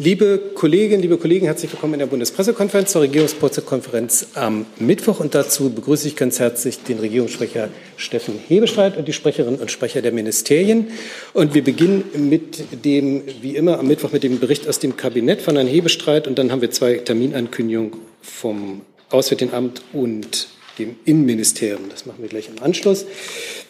[0.00, 5.18] Liebe Kolleginnen, liebe Kollegen, herzlich willkommen in der Bundespressekonferenz zur Regierungspressekonferenz am Mittwoch.
[5.18, 10.00] Und dazu begrüße ich ganz herzlich den Regierungssprecher Steffen Hebestreit und die Sprecherinnen und Sprecher
[10.00, 10.86] der Ministerien.
[11.32, 15.42] Und wir beginnen mit dem, wie immer am Mittwoch, mit dem Bericht aus dem Kabinett
[15.42, 16.28] von Herrn Hebestreit.
[16.28, 20.46] Und dann haben wir zwei Terminankündigungen vom Auswärtigen Amt und
[20.78, 21.88] dem Innenministerium.
[21.90, 23.06] Das machen wir gleich im Anschluss.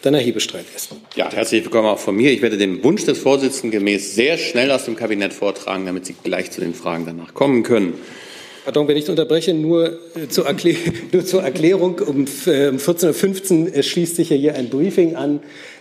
[0.01, 0.89] Dann Herr Hebestreit erst.
[1.15, 2.31] Ja, herzlich willkommen auch von mir.
[2.31, 6.15] Ich werde dem Wunsch des Vorsitzenden gemäß sehr schnell aus dem Kabinett vortragen, damit Sie
[6.23, 7.93] gleich zu den Fragen danach kommen können.
[8.63, 10.75] Pardon, wenn ich unterbreche, nur, äh, zur, Erklär
[11.11, 11.99] nur zur Erklärung.
[11.99, 15.39] Um 14.15 Uhr äh, schließt sich hier ein Briefing an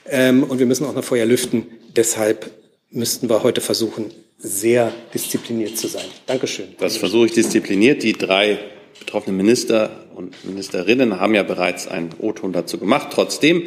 [0.08, 1.66] ähm, und wir müssen auch noch vorher lüften.
[1.94, 2.50] Deshalb
[2.90, 4.06] müssten wir heute versuchen,
[4.38, 6.04] sehr diszipliniert zu sein.
[6.26, 6.68] Dankeschön.
[6.78, 8.02] Das versuche ich diszipliniert.
[8.02, 8.58] Die drei
[8.98, 13.08] betroffenen Minister und Ministerinnen haben ja bereits einen O-Ton dazu gemacht.
[13.12, 13.64] Trotzdem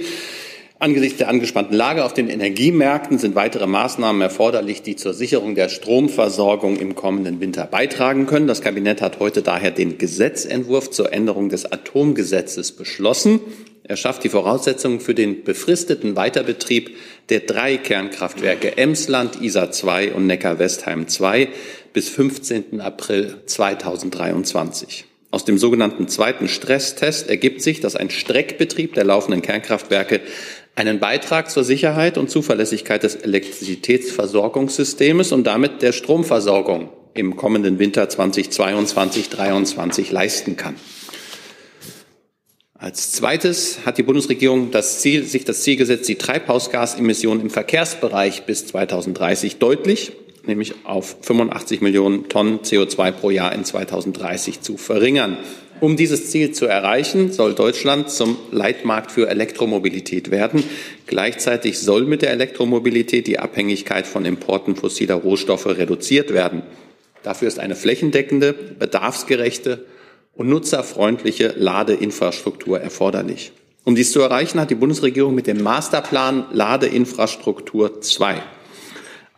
[0.81, 5.69] Angesichts der angespannten Lage auf den Energiemärkten sind weitere Maßnahmen erforderlich, die zur Sicherung der
[5.69, 8.47] Stromversorgung im kommenden Winter beitragen können.
[8.47, 13.41] Das Kabinett hat heute daher den Gesetzentwurf zur Änderung des Atomgesetzes beschlossen.
[13.83, 16.97] Er schafft die Voraussetzungen für den befristeten Weiterbetrieb
[17.29, 21.49] der drei Kernkraftwerke Emsland, Isar 2 und Neckar-Westheim 2
[21.93, 22.81] bis 15.
[22.81, 25.10] April 2023.
[25.31, 30.19] Aus dem sogenannten zweiten Stresstest ergibt sich, dass ein Streckbetrieb der laufenden Kernkraftwerke
[30.75, 38.03] einen Beitrag zur Sicherheit und Zuverlässigkeit des Elektrizitätsversorgungssystems und damit der Stromversorgung im kommenden Winter
[38.03, 40.75] 2022-23 leisten kann.
[42.73, 48.45] Als zweites hat die Bundesregierung das Ziel, sich das Ziel gesetzt, die Treibhausgasemissionen im Verkehrsbereich
[48.45, 50.11] bis 2030 deutlich,
[50.45, 55.37] nämlich auf 85 Millionen Tonnen CO2 pro Jahr in 2030 zu verringern.
[55.79, 60.63] Um dieses Ziel zu erreichen, soll Deutschland zum Leitmarkt für Elektromobilität werden.
[61.07, 66.61] Gleichzeitig soll mit der Elektromobilität die Abhängigkeit von Importen fossiler Rohstoffe reduziert werden.
[67.23, 69.85] Dafür ist eine flächendeckende, bedarfsgerechte
[70.35, 73.51] und nutzerfreundliche Ladeinfrastruktur erforderlich.
[73.83, 78.43] Um dies zu erreichen, hat die Bundesregierung mit dem Masterplan Ladeinfrastruktur 2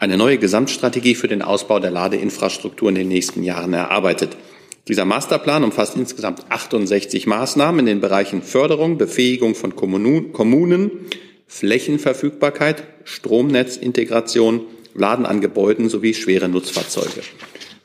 [0.03, 4.35] eine neue Gesamtstrategie für den Ausbau der Ladeinfrastruktur in den nächsten Jahren erarbeitet.
[4.89, 10.91] Dieser Masterplan umfasst insgesamt 68 Maßnahmen in den Bereichen Förderung, Befähigung von Kommunen,
[11.47, 17.21] Flächenverfügbarkeit, Stromnetzintegration, Laden an Gebäuden sowie schwere Nutzfahrzeuge.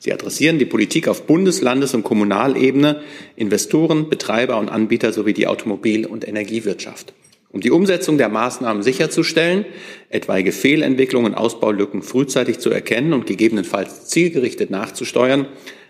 [0.01, 3.01] Sie adressieren die Politik auf Bundes-, Landes- und Kommunalebene,
[3.37, 7.13] Investoren, Betreiber und Anbieter sowie die Automobil- und Energiewirtschaft.
[7.59, 9.65] Um die Umsetzung der Maßnahmen sicherzustellen,
[10.11, 15.49] etwaige Fehlentwicklungen und Ausbaulücken frühzeitig zu erkennen und gegebenenfalls zielgerichtet nachzusteuern,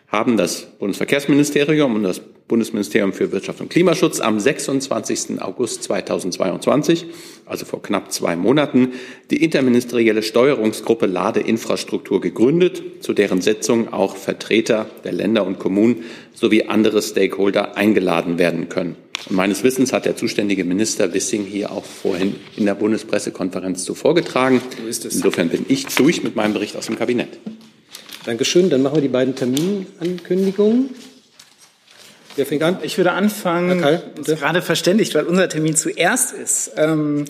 [0.09, 5.41] haben das Bundesverkehrsministerium und das Bundesministerium für Wirtschaft und Klimaschutz am 26.
[5.43, 7.05] August 2022,
[7.45, 8.93] also vor knapp zwei Monaten,
[9.31, 16.65] die interministerielle Steuerungsgruppe Ladeinfrastruktur gegründet, zu deren Sitzung auch Vertreter der Länder und Kommunen sowie
[16.65, 18.97] andere Stakeholder eingeladen werden können.
[19.29, 24.15] Und meines Wissens hat der zuständige Minister Wissing hier auch vorhin in der Bundespressekonferenz zuvor
[24.15, 24.63] getragen.
[24.91, 27.39] So Insofern bin ich durch mit meinem Bericht aus dem Kabinett.
[28.29, 28.69] Dankeschön.
[28.69, 30.91] Dann machen wir die beiden Terminankündigungen.
[32.37, 32.77] Wer fängt an?
[32.83, 36.73] Ich würde anfangen, ist gerade verständigt, weil unser Termin zuerst ist.
[36.77, 37.25] Ähm,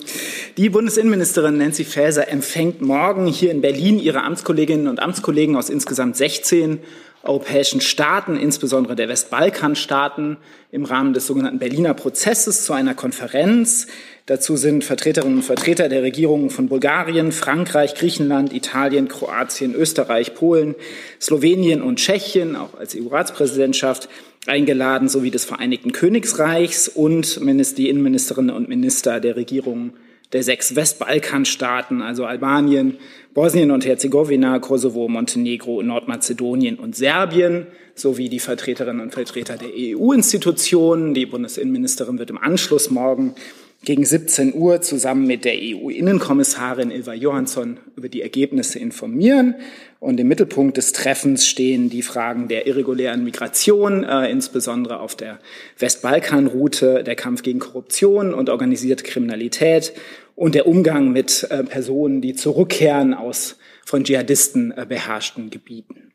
[0.57, 6.17] die Bundesinnenministerin Nancy Faeser empfängt morgen hier in Berlin ihre Amtskolleginnen und Amtskollegen aus insgesamt
[6.17, 6.79] 16
[7.23, 10.37] europäischen Staaten, insbesondere der Westbalkanstaaten,
[10.71, 13.87] im Rahmen des sogenannten Berliner Prozesses zu einer Konferenz.
[14.25, 20.75] Dazu sind Vertreterinnen und Vertreter der Regierungen von Bulgarien, Frankreich, Griechenland, Italien, Kroatien, Österreich, Polen,
[21.19, 24.07] Slowenien und Tschechien, auch als EU-Ratspräsidentschaft,
[24.47, 27.39] eingeladen, sowie des Vereinigten Königsreichs und
[27.77, 29.93] die Innenministerinnen und Minister der Regierungen
[30.33, 32.97] der sechs Westbalkanstaaten, also Albanien,
[33.33, 41.13] Bosnien und Herzegowina, Kosovo, Montenegro, Nordmazedonien und Serbien, sowie die Vertreterinnen und Vertreter der EU-Institutionen.
[41.13, 43.35] Die Bundesinnenministerin wird im Anschluss morgen
[43.83, 49.55] gegen 17 Uhr zusammen mit der EU-Innenkommissarin Ilva Johansson über die Ergebnisse informieren.
[49.99, 55.39] Und im Mittelpunkt des Treffens stehen die Fragen der irregulären Migration, äh, insbesondere auf der
[55.77, 59.93] Westbalkanroute, der Kampf gegen Korruption und organisierte Kriminalität
[60.35, 66.11] und der Umgang mit äh, Personen, die zurückkehren aus von Dschihadisten äh, beherrschten Gebieten.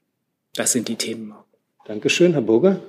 [0.55, 1.34] Das sind die Themen.
[1.87, 2.81] Dankeschön, Herr Burger.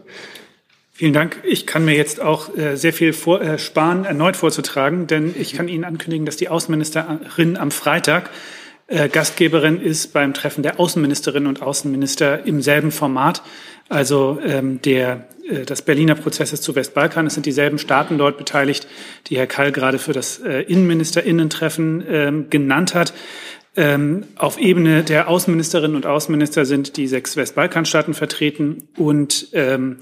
[0.98, 1.42] Vielen Dank.
[1.44, 5.52] Ich kann mir jetzt auch äh, sehr viel vor, äh, sparen, erneut vorzutragen, denn ich
[5.52, 8.30] kann Ihnen ankündigen, dass die Außenministerin am Freitag
[8.88, 13.42] äh, Gastgeberin ist beim Treffen der Außenministerinnen und Außenminister im selben Format.
[13.90, 17.28] Also ähm, der, äh, des Berliner Prozesses zu Westbalkan.
[17.28, 18.88] Es sind dieselben Staaten dort beteiligt,
[19.28, 23.14] die Herr Kall gerade für das äh, Innenministerinnentreffen ähm, genannt hat.
[23.76, 29.98] Ähm, auf Ebene der Außenministerinnen und Außenminister sind die sechs Westbalkanstaaten vertreten und ähm,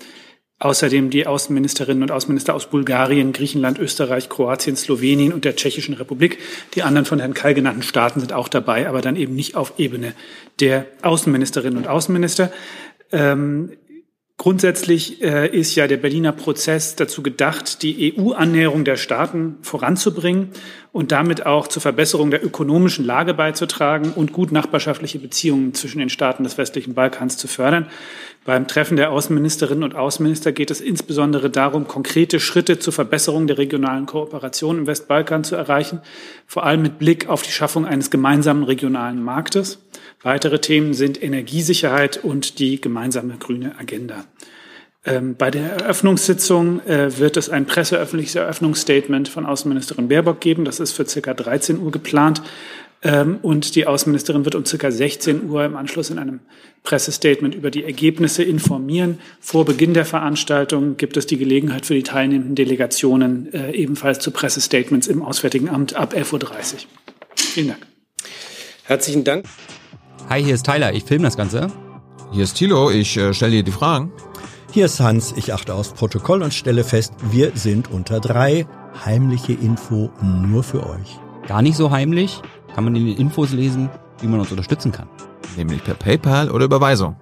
[0.64, 6.40] außerdem die Außenministerinnen und Außenminister aus Bulgarien, Griechenland, Österreich, Kroatien, Slowenien und der Tschechischen Republik.
[6.76, 9.74] Die anderen von Herrn Kall genannten Staaten sind auch dabei, aber dann eben nicht auf
[9.78, 10.14] Ebene
[10.60, 12.52] der Außenministerinnen und Außenminister.
[13.12, 13.72] Ähm,
[14.44, 20.50] Grundsätzlich äh, ist ja der Berliner Prozess dazu gedacht, die EU-Annäherung der Staaten voranzubringen
[20.92, 26.10] und damit auch zur Verbesserung der ökonomischen Lage beizutragen und gut nachbarschaftliche Beziehungen zwischen den
[26.10, 27.88] Staaten des westlichen Balkans zu fördern.
[28.46, 33.58] Beim Treffen der Außenministerinnen und Außenminister geht es insbesondere darum, konkrete Schritte zur Verbesserung der
[33.58, 36.02] regionalen Kooperation im Westbalkan zu erreichen,
[36.46, 39.80] vor allem mit Blick auf die Schaffung eines gemeinsamen regionalen Marktes.
[40.24, 44.26] Weitere Themen sind Energiesicherheit und die gemeinsame grüne Agenda.
[45.06, 50.64] Ähm, bei der Eröffnungssitzung äh, wird es ein presseöffentliches Eröffnungsstatement von Außenministerin Baerbock geben.
[50.64, 52.42] Das ist für circa 13 Uhr geplant.
[53.04, 56.40] Ähm, und die Außenministerin wird um circa 16 Uhr im Anschluss in einem
[56.84, 59.20] Pressestatement über die Ergebnisse informieren.
[59.42, 64.32] Vor Beginn der Veranstaltung gibt es die Gelegenheit für die teilnehmenden Delegationen äh, ebenfalls zu
[64.32, 66.80] Pressestatements im Auswärtigen Amt ab 11.30 Uhr.
[67.36, 67.86] Vielen Dank.
[68.86, 69.46] Herzlichen Dank.
[70.30, 71.68] Hi, hier ist Tyler, ich filme das Ganze.
[72.32, 74.14] Hier ist Thilo, ich äh, stelle dir die Fragen.
[74.72, 78.66] Hier ist Hans, ich achte aufs Protokoll und stelle fest, wir sind unter drei.
[79.06, 81.20] Heimliche Info nur für euch.
[81.48, 82.42] Gar nicht so heimlich,
[82.74, 83.90] kann man in den Infos lesen,
[84.22, 85.08] wie man uns unterstützen kann.
[85.58, 87.16] Nämlich per PayPal oder Überweisung.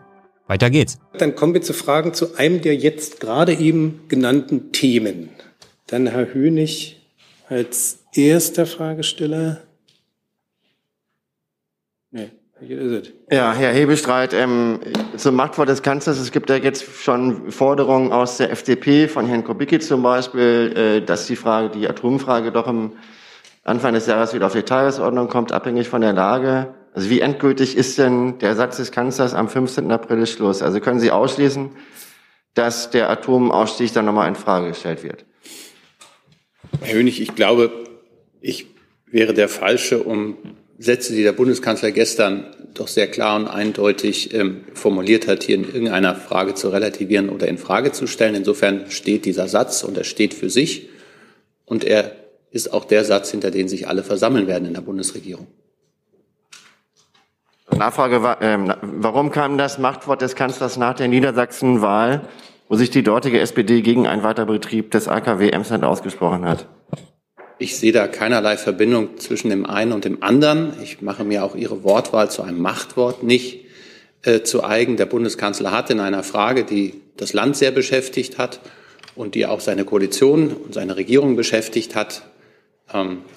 [0.47, 0.99] Weiter geht's.
[1.17, 5.29] Dann kommen wir zu Fragen zu einem der jetzt gerade eben genannten Themen.
[5.87, 7.01] Dann Herr Hönig
[7.49, 9.61] als erster Fragesteller.
[12.11, 12.31] Nee.
[13.31, 14.81] Ja, Herr Hebestreit, ähm,
[15.17, 16.19] zum Machtwort des Kanzlers.
[16.19, 21.01] Es gibt ja jetzt schon Forderungen aus der FDP, von Herrn Kubicki zum Beispiel, äh,
[21.01, 22.91] dass die Frage, die Atomfrage doch im
[23.63, 26.73] Anfang des Jahres wieder auf die Tagesordnung kommt, abhängig von der Lage.
[26.93, 29.91] Also wie endgültig ist denn der Satz des Kanzlers am 15.
[29.91, 30.61] April Schluss?
[30.61, 31.69] Also können Sie ausschließen,
[32.53, 35.25] dass der Atomausstieg dann nochmal in Frage gestellt wird?
[36.81, 37.71] Herr Hönig, ich glaube,
[38.41, 38.67] ich
[39.05, 40.37] wäre der Falsche, um
[40.77, 45.65] Sätze, die der Bundeskanzler gestern doch sehr klar und eindeutig ähm, formuliert hat, hier in
[45.65, 48.33] irgendeiner Frage zu relativieren oder in Frage zu stellen.
[48.33, 50.89] Insofern steht dieser Satz und er steht für sich
[51.65, 52.20] und er
[52.51, 55.47] ist auch der Satz, hinter den sich alle versammeln werden in der Bundesregierung.
[57.81, 62.21] Nachfrage war, äh, warum kam das Machtwort des Kanzlers nach der Niedersachsen-Wahl,
[62.69, 66.67] wo sich die dortige SPD gegen einen Weiterbetrieb des AKW Emsland ausgesprochen hat?
[67.57, 70.73] Ich sehe da keinerlei Verbindung zwischen dem einen und dem anderen.
[70.83, 73.65] Ich mache mir auch Ihre Wortwahl zu einem Machtwort nicht
[74.23, 74.97] äh, zu eigen.
[74.97, 78.59] Der Bundeskanzler hat in einer Frage, die das Land sehr beschäftigt hat
[79.15, 82.23] und die auch seine Koalition und seine Regierung beschäftigt hat,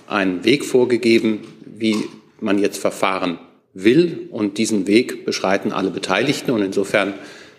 [0.06, 1.96] einen Weg vorgegeben, wie
[2.40, 3.38] man jetzt verfahren
[3.72, 4.28] will.
[4.30, 6.50] Und diesen Weg beschreiten alle Beteiligten.
[6.50, 7.14] Und insofern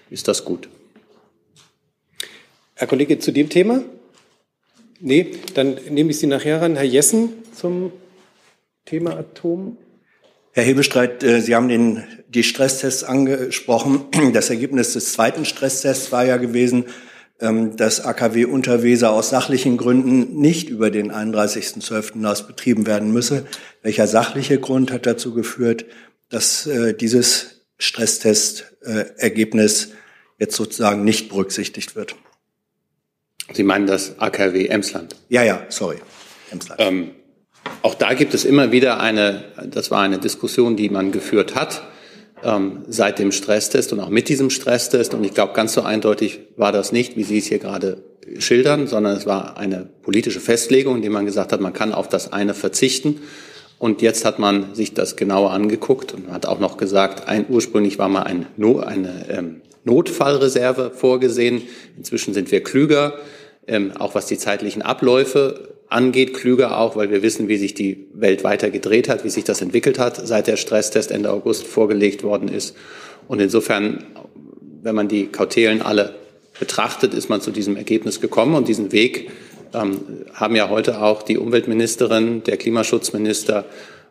[0.10, 0.70] ist das gut.
[2.76, 3.84] Herr Kollege, zu dem Thema?
[5.00, 6.76] Nee, dann nehme ich Sie nachher ran.
[6.76, 7.92] Herr Jessen zum
[8.86, 9.78] Thema Atom.
[10.52, 14.06] Herr Hebestreit, äh, Sie haben den, die Stresstests angesprochen.
[14.34, 16.86] Das Ergebnis des zweiten Stresstests war ja gewesen,
[17.42, 22.14] ähm, dass AKW Unterweser aus sachlichen Gründen nicht über den 31.12.
[22.14, 23.46] hinaus betrieben werden müsse.
[23.82, 25.86] Welcher sachliche Grund hat dazu geführt,
[26.30, 29.90] dass äh, dieses Stresstest-Ergebnis
[30.40, 32.16] jetzt sozusagen nicht berücksichtigt wird?
[33.54, 35.16] Sie meinen das AKW Emsland?
[35.30, 35.98] Ja, ja, sorry.
[36.52, 36.82] Emsland.
[36.82, 37.12] Ähm,
[37.82, 41.84] auch da gibt es immer wieder eine, das war eine Diskussion, die man geführt hat
[42.46, 45.14] ähm, seit dem Stresstest und auch mit diesem Stresstest.
[45.14, 48.04] Und ich glaube, ganz so eindeutig war das nicht, wie Sie es hier gerade
[48.38, 52.08] schildern, sondern es war eine politische Festlegung, in die man gesagt hat, man kann auf
[52.08, 53.22] das eine verzichten.
[53.78, 58.00] Und jetzt hat man sich das genauer angeguckt und hat auch noch gesagt, ein, ursprünglich
[58.00, 61.64] war mal ein, eine ähm, Notfallreserve vorgesehen.
[61.98, 63.16] Inzwischen sind wir klüger,
[63.68, 68.08] ähm, auch was die zeitlichen Abläufe angeht, klüger auch, weil wir wissen, wie sich die
[68.14, 72.22] Welt weiter gedreht hat, wie sich das entwickelt hat, seit der Stresstest Ende August vorgelegt
[72.22, 72.76] worden ist.
[73.30, 74.04] Und insofern,
[74.82, 76.16] wenn man die Kautelen alle
[76.60, 79.32] betrachtet, ist man zu diesem Ergebnis gekommen und diesen Weg
[79.74, 80.02] ähm,
[80.34, 83.66] haben ja heute auch die Umweltministerin, der Klimaschutzminister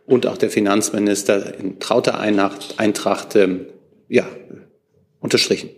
[0.06, 3.66] und auch der Finanzminister in trauter Eintracht ähm,
[4.08, 4.26] ja,
[5.20, 5.70] unterstrichen.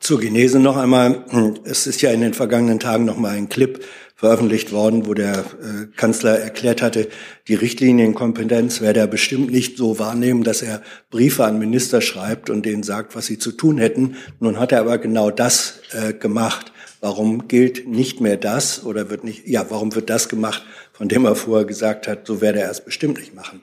[0.00, 1.24] Zur Genese noch einmal.
[1.64, 3.82] Es ist ja in den vergangenen Tagen noch mal ein Clip
[4.16, 7.08] veröffentlicht worden, wo der äh, Kanzler erklärt hatte,
[7.48, 12.64] die Richtlinienkompetenz werde er bestimmt nicht so wahrnehmen, dass er Briefe an Minister schreibt und
[12.64, 14.16] denen sagt, was sie zu tun hätten.
[14.40, 16.72] Nun hat er aber genau das äh, gemacht.
[17.00, 21.26] Warum gilt nicht mehr das oder wird nicht, ja, warum wird das gemacht, von dem
[21.26, 23.60] er vorher gesagt hat, so werde er es bestimmt nicht machen?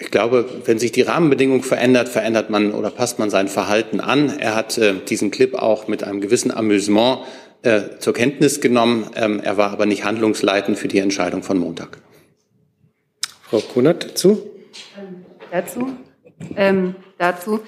[0.00, 4.38] Ich glaube, wenn sich die Rahmenbedingung verändert, verändert man oder passt man sein Verhalten an.
[4.38, 7.22] Er hat äh, diesen Clip auch mit einem gewissen Amüsement
[7.62, 9.10] äh, zur Kenntnis genommen.
[9.16, 11.98] Ähm, er war aber nicht handlungsleitend für die Entscheidung von Montag.
[13.42, 14.48] Frau Kunert dazu?
[14.96, 15.92] Ähm, dazu?
[16.54, 17.60] Ähm, dazu.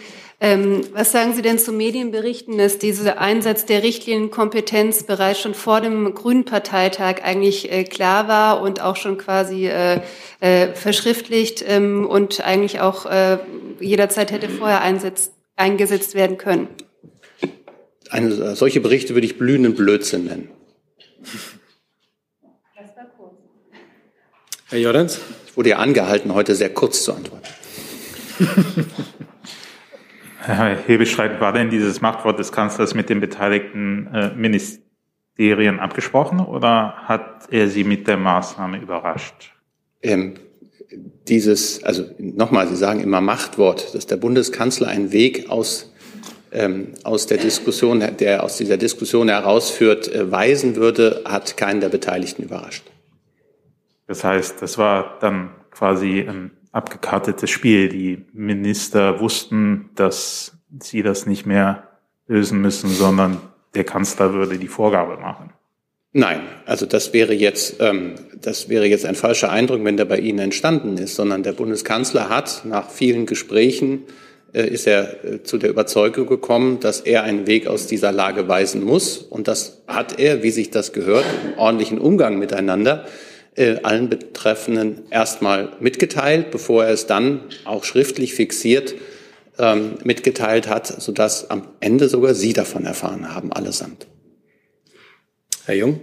[0.43, 5.83] Ähm, was sagen Sie denn zu Medienberichten, dass dieser Einsatz der Richtlinienkompetenz bereits schon vor
[5.83, 10.01] dem Grünen Parteitag eigentlich äh, klar war und auch schon quasi äh,
[10.41, 13.37] äh, verschriftlicht ähm, und eigentlich auch äh,
[13.81, 16.69] jederzeit hätte vorher einsetz, eingesetzt werden können?
[18.09, 20.49] Eine, solche Berichte würde ich blühenden Blödsinn nennen.
[22.75, 23.35] Das war kurz.
[24.71, 25.21] Herr Jordans?
[25.47, 27.47] Ich wurde ja angehalten, heute sehr kurz zu antworten.
[30.43, 36.95] Herr Hebestreit, war denn dieses Machtwort des Kanzlers mit den beteiligten äh, Ministerien abgesprochen oder
[37.05, 39.53] hat er Sie mit der Maßnahme überrascht?
[40.03, 40.35] Ähm,
[41.29, 45.93] dieses, also nochmal, Sie sagen immer Machtwort, dass der Bundeskanzler einen Weg aus,
[46.53, 51.91] ähm, aus der Diskussion, der aus dieser Diskussion herausführt, äh, weisen würde, hat keinen der
[51.91, 52.85] Beteiligten überrascht.
[54.07, 57.89] Das heißt, das war dann quasi ein abgekartetes Spiel.
[57.89, 61.89] Die Minister wussten, dass sie das nicht mehr
[62.27, 63.39] lösen müssen, sondern
[63.75, 65.53] der Kanzler würde die Vorgabe machen.
[66.13, 70.19] Nein, also das wäre jetzt, ähm, das wäre jetzt ein falscher Eindruck, wenn der bei
[70.19, 74.05] Ihnen entstanden ist, sondern der Bundeskanzler hat nach vielen Gesprächen
[74.53, 78.49] äh, ist er äh, zu der Überzeugung gekommen, dass er einen Weg aus dieser Lage
[78.49, 79.19] weisen muss.
[79.19, 83.07] Und das hat er, wie sich das gehört, im ordentlichen Umgang miteinander
[83.57, 88.95] allen Betreffenden erstmal mitgeteilt, bevor er es dann auch schriftlich fixiert
[89.61, 94.07] ähm, mitgeteilt hat, sodass am Ende sogar Sie davon erfahren haben, allesamt.
[95.67, 96.01] Herr Jung?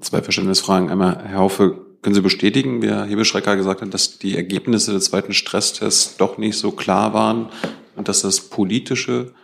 [0.00, 0.88] Zwei Verständnisfragen.
[0.88, 5.04] Einmal, Herr Haufe, können Sie bestätigen, wie Herr Hebeschrecker gesagt hat, dass die Ergebnisse des
[5.04, 7.50] zweiten Stresstests doch nicht so klar waren
[7.96, 9.34] und dass das politische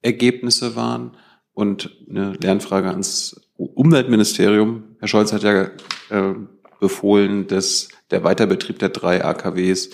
[0.00, 1.16] Ergebnisse waren?
[1.52, 4.96] Und eine Lernfrage ans Umweltministerium.
[5.00, 5.64] Herr Scholz hat ja
[6.10, 6.34] äh,
[6.80, 9.90] befohlen, dass der Weiterbetrieb der drei AKWs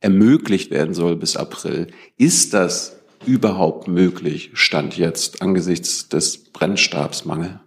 [0.00, 1.88] ermöglicht werden soll bis April.
[2.16, 7.58] Ist das überhaupt möglich, Stand jetzt, angesichts des Brennstabsmangels?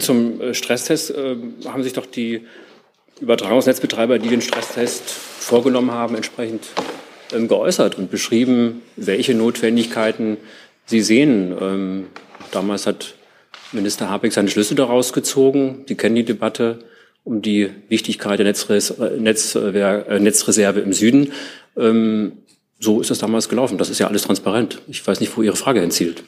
[0.00, 2.46] Zum äh, Stresstest äh, haben sich doch die
[3.20, 6.66] Übertragungsnetzbetreiber, die den Stresstest vorgenommen haben, entsprechend
[7.48, 10.36] geäußert und beschrieben, welche Notwendigkeiten
[10.86, 11.54] sie sehen.
[11.60, 12.06] Ähm,
[12.50, 13.14] damals hat
[13.72, 15.84] Minister Habeck seine Schlüsse daraus gezogen.
[15.88, 16.80] Sie kennen die Debatte
[17.24, 21.32] um die Wichtigkeit der Netzres Netz, äh, Netzreserve im Süden.
[21.76, 22.32] Ähm,
[22.80, 23.78] so ist das damals gelaufen.
[23.78, 24.82] Das ist ja alles transparent.
[24.88, 26.24] Ich weiß nicht, wo Ihre Frage entzielt.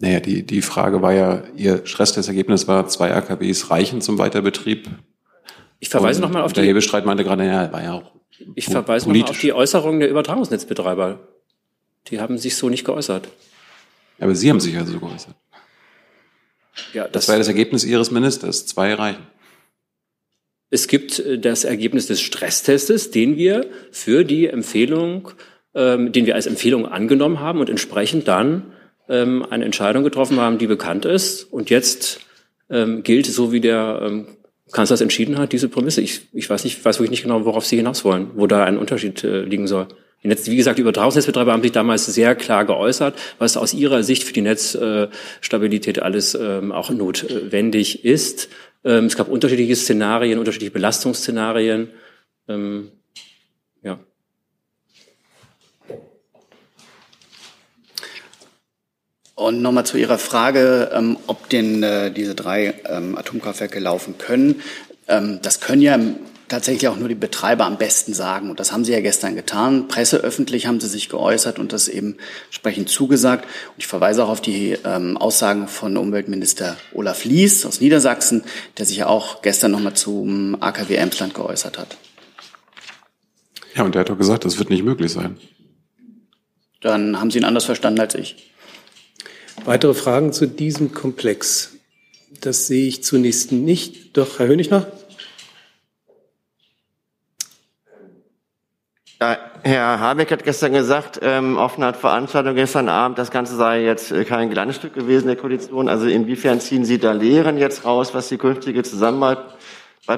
[0.00, 4.88] Naja, die, die Frage war ja, Ihr Stresstestergebnis war, zwei AKWs reichen zum Weiterbetrieb.
[5.80, 6.60] Ich verweise nochmal auf die.
[6.60, 8.12] Der Hebestreit meinte gerade, ja, war ja auch.
[8.54, 11.18] Ich verweise nochmal auf die Äußerungen der Übertragungsnetzbetreiber.
[12.08, 13.28] Die haben sich so nicht geäußert.
[14.18, 15.34] Aber Sie haben sich also so geäußert.
[16.92, 18.66] Ja, das, das war das Ergebnis Ihres Ministers.
[18.66, 19.26] Zwei reichen.
[20.70, 25.30] Es gibt äh, das Ergebnis des Stresstestes, den wir für die Empfehlung,
[25.74, 28.72] ähm, den wir als Empfehlung angenommen haben und entsprechend dann
[29.08, 31.44] ähm, eine Entscheidung getroffen haben, die bekannt ist.
[31.44, 32.20] Und jetzt
[32.68, 34.28] ähm, gilt, so wie der ähm,
[34.72, 36.00] Kanzler es entschieden hat, diese Prämisse.
[36.00, 38.78] Ich, ich weiß nicht, weiß wirklich nicht genau, worauf Sie hinaus wollen, wo da ein
[38.78, 39.88] Unterschied äh, liegen soll.
[40.22, 44.02] Die Netz, wie gesagt, die Übertragungsnetzbetreiber haben sich damals sehr klar geäußert, was aus ihrer
[44.02, 48.48] Sicht für die Netzstabilität alles ähm, auch notwendig ist.
[48.84, 51.88] Ähm, es gab unterschiedliche Szenarien, unterschiedliche Belastungsszenarien.
[52.48, 52.90] Ähm,
[59.40, 64.60] Und nochmal zu Ihrer Frage, ähm, ob denn äh, diese drei ähm, Atomkraftwerke laufen können.
[65.08, 65.98] Ähm, das können ja
[66.48, 68.50] tatsächlich auch nur die Betreiber am besten sagen.
[68.50, 69.88] Und das haben sie ja gestern getan.
[69.88, 72.18] Presseöffentlich haben sie sich geäußert und das eben
[72.48, 73.46] entsprechend zugesagt.
[73.46, 78.42] Und ich verweise auch auf die ähm, Aussagen von Umweltminister Olaf Lies aus Niedersachsen,
[78.76, 81.96] der sich ja auch gestern nochmal zum AKW Emsland geäußert hat.
[83.74, 85.38] Ja, und der hat doch gesagt, das wird nicht möglich sein.
[86.82, 88.49] Dann haben Sie ihn anders verstanden als ich.
[89.64, 91.76] Weitere Fragen zu diesem Komplex?
[92.40, 94.16] Das sehe ich zunächst nicht.
[94.16, 94.86] Doch, Herr Hönig noch?
[99.62, 104.10] Herr Habeck hat gestern gesagt, ähm, auf einer Veranstaltung gestern Abend, das Ganze sei jetzt
[104.10, 105.90] äh, kein Glanzstück gewesen der Koalition.
[105.90, 109.44] Also inwiefern ziehen Sie da Lehren jetzt raus, was die künftige Zusammenarbeit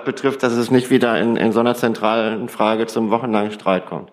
[0.04, 4.12] betrifft, dass es nicht wieder in, in so einer zentralen Frage zum wochenlangen Streit kommt?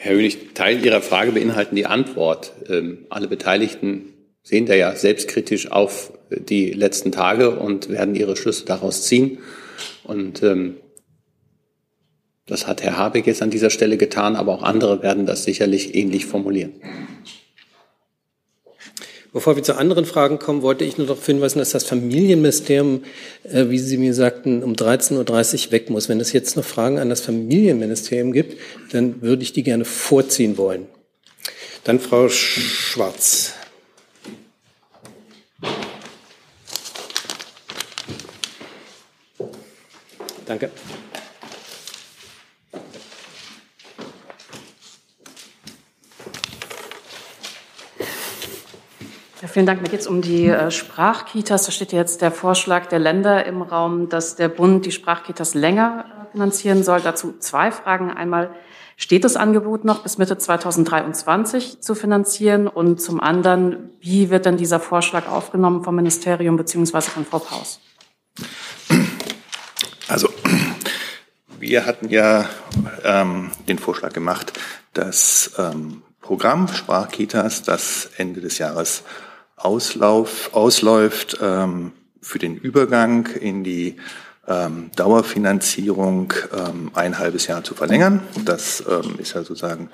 [0.00, 2.52] Herr Hönig, Teil Ihrer Frage beinhalten die Antwort.
[2.68, 4.14] Ähm, alle Beteiligten
[4.44, 9.38] sehen da ja selbstkritisch auf die letzten Tage und werden ihre Schlüsse daraus ziehen.
[10.04, 10.76] Und ähm,
[12.46, 15.96] das hat Herr Habeck jetzt an dieser Stelle getan, aber auch andere werden das sicherlich
[15.96, 16.74] ähnlich formulieren.
[19.32, 23.04] Bevor wir zu anderen Fragen kommen, wollte ich nur darauf hinweisen, dass das Familienministerium,
[23.44, 26.08] äh, wie Sie mir sagten, um 13.30 Uhr weg muss.
[26.08, 28.58] Wenn es jetzt noch Fragen an das Familienministerium gibt,
[28.92, 30.86] dann würde ich die gerne vorziehen wollen.
[31.84, 33.52] Dann Frau Schwarz.
[40.46, 40.70] Danke.
[49.40, 49.82] Ja, vielen Dank.
[49.82, 51.66] Mir geht es um die äh, Sprachkitas.
[51.66, 56.26] Da steht jetzt der Vorschlag der Länder im Raum, dass der Bund die Sprachkitas länger
[56.26, 57.00] äh, finanzieren soll.
[57.00, 58.10] Dazu zwei Fragen.
[58.10, 58.50] Einmal,
[58.96, 62.66] steht das Angebot noch bis Mitte 2023 zu finanzieren?
[62.66, 67.78] Und zum anderen, wie wird denn dieser Vorschlag aufgenommen vom Ministerium beziehungsweise von Frau Paus?
[70.08, 70.30] Also,
[71.60, 72.48] wir hatten ja
[73.04, 74.58] ähm, den Vorschlag gemacht,
[74.94, 79.04] das ähm, Programm Sprachkitas, das Ende des Jahres
[79.58, 83.96] Auslauf, ausläuft, ähm, für den Übergang in die
[84.46, 88.22] ähm, Dauerfinanzierung ähm, ein halbes Jahr zu verlängern.
[88.44, 89.90] Das ähm, ist ja sozusagen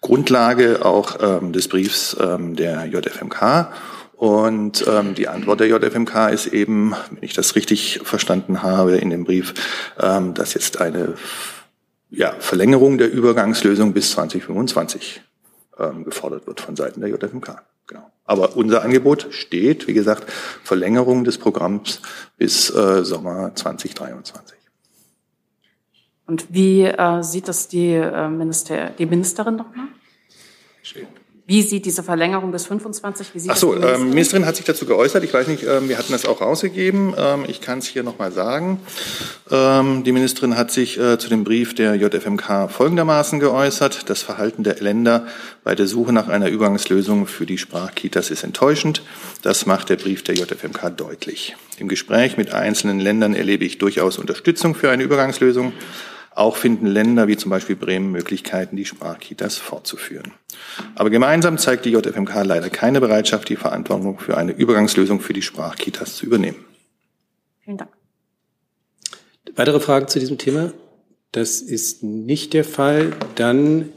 [0.00, 3.68] Grundlage auch ähm, des Briefs ähm, der JFMK.
[4.16, 9.10] Und ähm, die Antwort der JFMK ist eben, wenn ich das richtig verstanden habe in
[9.10, 9.52] dem Brief,
[10.00, 11.14] ähm, dass jetzt eine
[12.08, 15.20] ja, Verlängerung der Übergangslösung bis 2025
[15.78, 17.62] ähm, gefordert wird von Seiten der JFMK.
[17.86, 18.10] Genau.
[18.24, 20.30] Aber unser Angebot steht, wie gesagt,
[20.64, 22.00] Verlängerung des Programms
[22.36, 24.56] bis äh, Sommer 2023.
[26.26, 29.86] Und wie äh, sieht das die, äh, Minister, die Ministerin nochmal?
[30.82, 31.06] Schön.
[31.48, 33.28] Wie sieht diese Verlängerung bis 25?
[33.32, 34.02] Wie sieht Ach so, die Ministerin?
[34.02, 35.22] Ähm, Ministerin hat sich dazu geäußert.
[35.22, 37.14] Ich weiß nicht, ähm, wir hatten das auch rausgegeben.
[37.16, 38.80] Ähm, ich kann es hier nochmal sagen.
[39.48, 44.10] Ähm, die Ministerin hat sich äh, zu dem Brief der JFMK folgendermaßen geäußert.
[44.10, 45.28] Das Verhalten der Länder
[45.62, 49.02] bei der Suche nach einer Übergangslösung für die Sprachkitas ist enttäuschend.
[49.42, 51.54] Das macht der Brief der JFMK deutlich.
[51.78, 55.72] Im Gespräch mit einzelnen Ländern erlebe ich durchaus Unterstützung für eine Übergangslösung.
[56.36, 60.34] Auch finden Länder wie zum Beispiel Bremen Möglichkeiten, die Sprachkitas fortzuführen.
[60.94, 65.40] Aber gemeinsam zeigt die JFMK leider keine Bereitschaft, die Verantwortung für eine Übergangslösung für die
[65.40, 66.62] Sprachkitas zu übernehmen.
[67.64, 67.90] Vielen Dank.
[69.54, 70.74] Weitere Fragen zu diesem Thema?
[71.32, 73.12] Das ist nicht der Fall.
[73.36, 73.88] Dann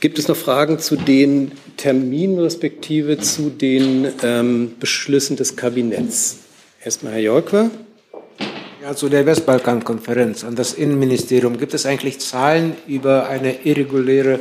[0.00, 6.40] gibt es noch Fragen zu den Terminen respektive zu den ähm, Beschlüssen des Kabinetts.
[6.84, 7.70] Erstmal Herr Jolkwer.
[8.80, 11.58] Ja, zu der Westbalkan-Konferenz an das Innenministerium.
[11.58, 14.38] Gibt es eigentlich Zahlen über eine irreguläre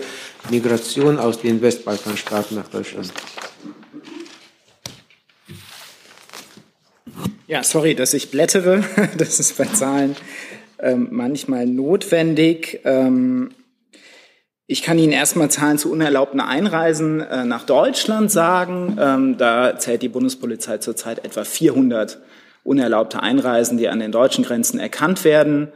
[0.52, 3.12] Migration aus den Westbalkanstaaten nach Deutschland?
[7.48, 8.84] Ja, sorry, dass ich blättere.
[9.18, 10.16] Das ist bei Zahlen
[10.78, 12.82] ähm, manchmal notwendig.
[12.84, 13.50] Ähm,
[14.68, 18.98] ich kann Ihnen erstmal Zahlen zu unerlaubten Einreisen äh, nach Deutschland sagen.
[19.00, 22.20] Ähm, da zählt die Bundespolizei zurzeit etwa 400
[22.68, 25.70] unerlaubte Einreisen, die an den deutschen Grenzen erkannt werden.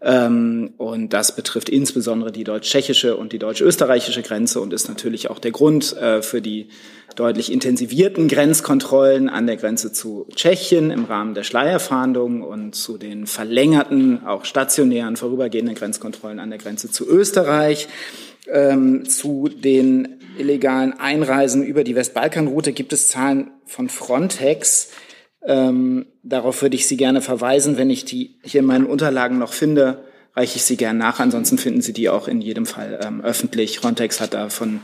[0.00, 5.38] Ähm, und das betrifft insbesondere die deutsch-tschechische und die deutsch-österreichische Grenze und ist natürlich auch
[5.38, 6.68] der Grund äh, für die
[7.16, 13.26] deutlich intensivierten Grenzkontrollen an der Grenze zu Tschechien im Rahmen der Schleierfahndung und zu den
[13.26, 17.88] verlängerten, auch stationären, vorübergehenden Grenzkontrollen an der Grenze zu Österreich.
[18.48, 24.90] Ähm, zu den illegalen Einreisen über die Westbalkanroute gibt es Zahlen von Frontex.
[25.46, 27.76] Ähm, darauf würde ich Sie gerne verweisen.
[27.76, 30.04] Wenn ich die hier in meinen Unterlagen noch finde,
[30.36, 31.18] reiche ich sie gerne nach.
[31.18, 33.80] Ansonsten finden Sie die auch in jedem Fall ähm, öffentlich.
[33.80, 34.80] Frontex hat da von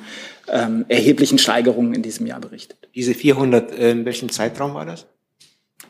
[0.48, 2.78] ähm, erheblichen Steigerungen in diesem Jahr berichtet.
[2.94, 5.06] Diese 400, äh, in welchem Zeitraum war das?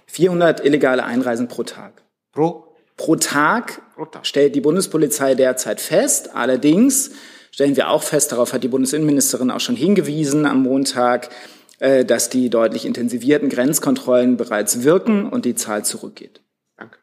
[0.06, 2.02] 400 illegale Einreisen pro Tag.
[2.32, 2.74] Pro?
[2.96, 6.34] Pro Tag, pro Tag stellt die Bundespolizei derzeit fest.
[6.34, 7.12] Allerdings
[7.50, 11.30] stellen wir auch fest, darauf hat die Bundesinnenministerin auch schon hingewiesen am Montag,
[12.04, 16.40] dass die deutlich intensivierten Grenzkontrollen bereits wirken und die Zahl zurückgeht.
[16.76, 16.98] Danke.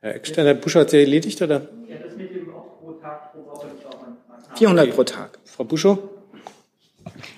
[0.00, 1.68] Herr Eckstein, Herr Busch hat Sie erledigt, oder?
[1.86, 3.66] Ja, das mit dem auch pro Tag, pro Woche.
[4.54, 5.38] 400 pro Tag.
[5.44, 5.98] Frau Buschow?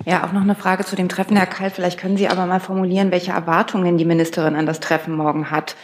[0.04, 1.72] Ja, auch noch eine Frage zu dem Treffen, Herr Kalt.
[1.72, 5.76] Vielleicht können Sie aber mal formulieren, welche Erwartungen die Ministerin an das Treffen morgen hat.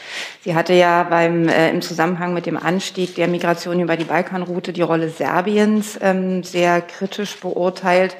[0.42, 4.72] Sie hatte ja beim, äh, im Zusammenhang mit dem Anstieg der Migration über die Balkanroute
[4.72, 8.16] die Rolle Serbiens ähm, sehr kritisch beurteilt.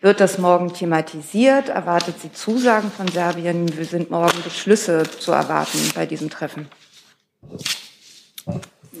[0.00, 1.68] Wird das morgen thematisiert?
[1.68, 3.66] Erwartet sie Zusagen von Serbien?
[3.68, 6.68] Sind morgen Beschlüsse zu erwarten bei diesem Treffen?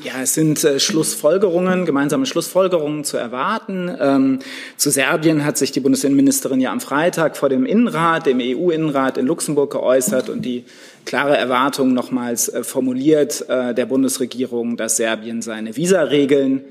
[0.02, 3.90] Ja, es sind äh, Schlussfolgerungen, gemeinsame Schlussfolgerungen zu erwarten.
[3.98, 4.38] Ähm,
[4.76, 9.26] zu Serbien hat sich die Bundesinnenministerin ja am Freitag vor dem Innenrat, dem EU-Innenrat in
[9.26, 10.64] Luxemburg geäußert und die
[11.06, 16.64] klare Erwartung nochmals äh, formuliert äh, der Bundesregierung, dass Serbien seine Visaregeln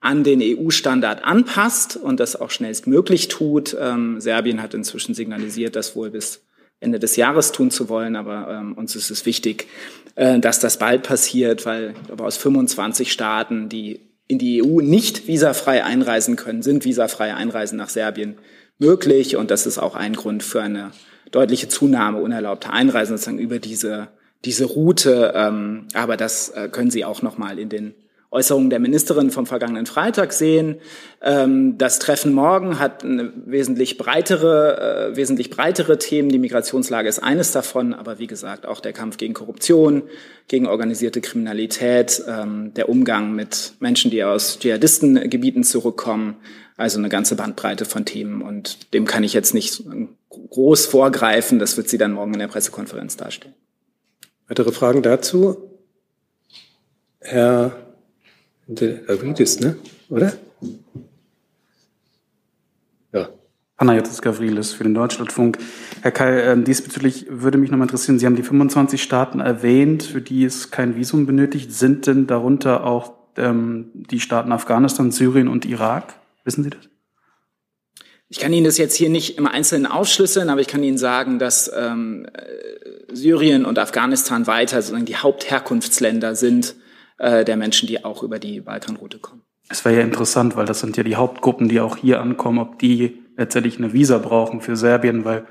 [0.00, 3.76] an den EU-Standard anpasst und das auch schnellstmöglich tut.
[3.78, 6.42] Ähm, Serbien hat inzwischen signalisiert, das wohl bis
[6.80, 9.66] Ende des Jahres tun zu wollen, aber ähm, uns ist es wichtig,
[10.14, 15.26] äh, dass das bald passiert, weil aber aus 25 Staaten, die in die EU nicht
[15.26, 18.38] visafrei einreisen können, sind visafreie Einreisen nach Serbien
[18.78, 20.92] möglich und das ist auch ein Grund für eine
[21.30, 24.08] deutliche Zunahme unerlaubter Einreisen sozusagen über diese
[24.44, 25.32] diese Route.
[25.34, 27.94] Ähm, aber das äh, können Sie auch noch mal in den
[28.32, 30.76] Äußerungen der Ministerin vom vergangenen Freitag sehen.
[31.20, 36.28] Ähm, das Treffen morgen hat eine wesentlich breitere, äh, wesentlich breitere Themen.
[36.28, 40.04] Die Migrationslage ist eines davon, aber wie gesagt auch der Kampf gegen Korruption,
[40.46, 46.36] gegen organisierte Kriminalität, ähm, der Umgang mit Menschen, die aus Dschihadistengebieten zurückkommen.
[46.76, 49.82] Also eine ganze Bandbreite von Themen und dem kann ich jetzt nicht
[50.30, 51.58] groß vorgreifen.
[51.58, 53.54] Das wird sie dann morgen in der Pressekonferenz darstellen.
[54.48, 55.56] Weitere Fragen dazu?
[57.18, 57.89] Herr
[58.74, 59.76] Gavridis, ne?
[60.08, 60.32] Oder?
[63.12, 63.28] Ja.
[63.76, 65.58] Panayotis Gavrilis für den Deutschlandfunk.
[66.02, 70.04] Herr Kai, äh, diesbezüglich würde mich noch mal interessieren, Sie haben die 25 Staaten erwähnt,
[70.04, 71.72] für die es kein Visum benötigt.
[71.72, 76.14] Sind denn darunter auch ähm, die Staaten Afghanistan, Syrien und Irak?
[76.44, 76.88] Wissen Sie das?
[78.28, 81.40] Ich kann Ihnen das jetzt hier nicht im Einzelnen aufschlüsseln, aber ich kann Ihnen sagen,
[81.40, 86.76] dass ähm, äh, Syrien und Afghanistan weiter sozusagen die Hauptherkunftsländer sind
[87.20, 89.42] äh, der Menschen, die auch über die Balkanroute kommen.
[89.68, 92.78] Es wäre ja interessant, weil das sind ja die Hauptgruppen, die auch hier ankommen, ob
[92.78, 95.46] die letztendlich eine Visa brauchen für Serbien, weil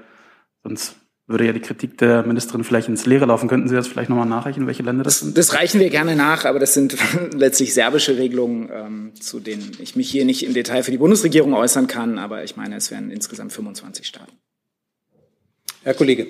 [0.64, 0.96] sonst
[1.28, 3.48] würde ja die Kritik der Ministerin vielleicht ins Leere laufen.
[3.48, 5.38] Könnten Sie das vielleicht nochmal nachreichen, welche Länder das, das sind?
[5.38, 6.98] Das reichen wir gerne nach, aber das sind
[7.34, 11.54] letztlich serbische Regelungen, ähm, zu denen ich mich hier nicht im Detail für die Bundesregierung
[11.54, 14.34] äußern kann, aber ich meine, es wären insgesamt 25 Staaten.
[15.84, 16.28] Herr Kollege.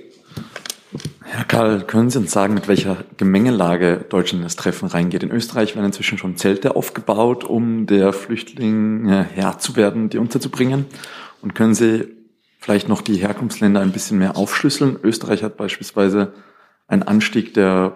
[1.32, 5.22] Herr Karl, können Sie uns sagen, mit welcher Gemengelage Deutschland das Treffen reingeht?
[5.22, 10.86] In Österreich werden inzwischen schon Zelte aufgebaut, um der Flüchtlinge Herr zu werden, die unterzubringen.
[11.44, 12.08] Und können Sie
[12.60, 14.98] vielleicht noch die Herkunftsländer ein bisschen mehr aufschlüsseln?
[15.04, 16.34] Österreich hat beispielsweise
[16.88, 17.96] einen Anstieg der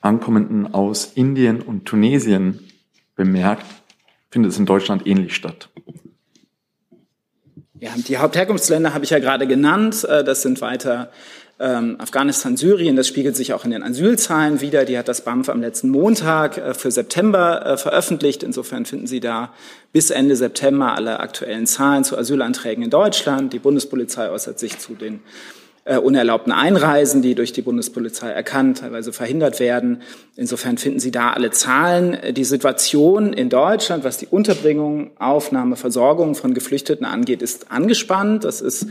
[0.00, 2.58] Ankommenden aus Indien und Tunesien
[3.14, 3.66] bemerkt.
[4.32, 5.68] Findet es in Deutschland ähnlich statt?
[7.78, 10.04] Ja, die Hauptherkunftsländer habe ich ja gerade genannt.
[10.04, 11.10] Äh, das sind weiter
[11.62, 14.84] ähm, Afghanistan, Syrien, das spiegelt sich auch in den Asylzahlen wieder.
[14.84, 18.42] Die hat das BAMF am letzten Montag äh, für September äh, veröffentlicht.
[18.42, 19.52] Insofern finden Sie da
[19.92, 23.52] bis Ende September alle aktuellen Zahlen zu Asylanträgen in Deutschland.
[23.52, 25.20] Die Bundespolizei äußert sich zu den
[25.84, 30.02] äh, unerlaubten Einreisen, die durch die Bundespolizei erkannt, teilweise verhindert werden.
[30.36, 32.16] Insofern finden Sie da alle Zahlen.
[32.30, 38.44] Die Situation in Deutschland, was die Unterbringung, Aufnahme, Versorgung von Geflüchteten angeht, ist angespannt.
[38.44, 38.86] Das ist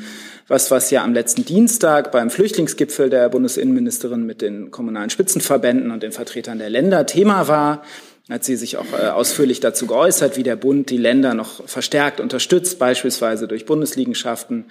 [0.50, 6.04] was, was ja am letzten Dienstag beim Flüchtlingsgipfel der Bundesinnenministerin mit den kommunalen Spitzenverbänden und
[6.04, 7.84] den Vertretern der Länder Thema war
[8.30, 12.20] hat sie sich auch äh, ausführlich dazu geäußert, wie der Bund die Länder noch verstärkt
[12.20, 14.66] unterstützt, beispielsweise durch Bundesliegenschaften,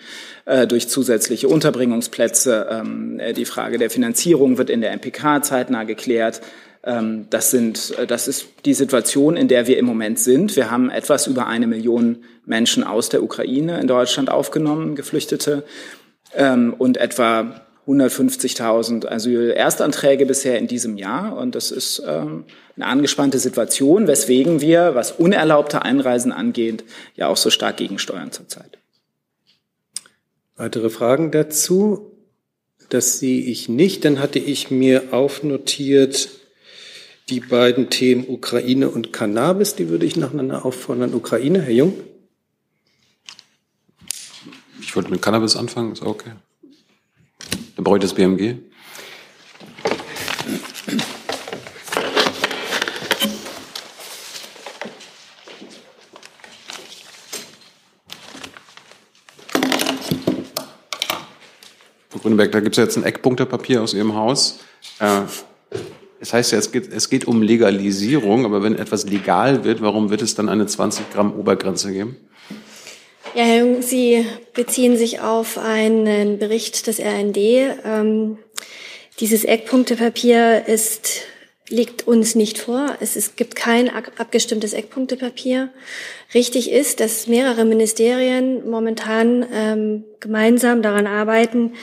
[0.47, 2.69] äh, durch zusätzliche Unterbringungsplätze.
[2.71, 6.41] Ähm, äh, die Frage der Finanzierung wird in der MPK zeitnah geklärt.
[6.85, 10.57] Ähm, das, sind, das ist die Situation, in der wir im Moment sind.
[10.57, 15.65] Wir haben etwas über eine Million Menschen aus der Ukraine in Deutschland aufgenommen, Geflüchtete,
[16.35, 21.37] ähm, und etwa 150.000 Asyl-Erstanträge bisher in diesem Jahr.
[21.37, 22.45] Und das ist ähm,
[22.77, 26.85] eine angespannte Situation, weswegen wir, was unerlaubte Einreisen angeht,
[27.17, 28.79] ja auch so stark gegensteuern zurzeit.
[30.57, 32.13] Weitere Fragen dazu?
[32.91, 34.05] Das sehe ich nicht.
[34.05, 36.29] Dann hatte ich mir aufnotiert
[37.31, 39.75] die beiden Themen Ukraine und Cannabis.
[39.77, 41.15] Die würde ich nacheinander auffordern.
[41.15, 41.95] Ukraine, Herr Jung.
[44.81, 46.33] Ich wollte mit Cannabis anfangen, ist okay.
[47.81, 48.57] Ich das BMG.
[62.11, 64.59] Frau Grünberg, da gibt es jetzt ein Eckpunktepapier aus Ihrem Haus.
[64.99, 65.23] Äh,
[66.21, 70.11] es heißt ja, es geht, es geht um Legalisierung, aber wenn etwas legal wird, warum
[70.11, 72.19] wird es dann eine 20 Gramm Obergrenze geben?
[73.33, 77.37] Ja, Herr Jung, Sie beziehen sich auf einen Bericht des RND.
[77.37, 78.39] Ähm,
[79.21, 81.23] dieses Eckpunktepapier ist,
[81.69, 82.97] liegt uns nicht vor.
[82.99, 85.69] Es, es gibt kein abgestimmtes Eckpunktepapier.
[86.35, 91.75] Richtig ist, dass mehrere Ministerien momentan ähm, gemeinsam daran arbeiten,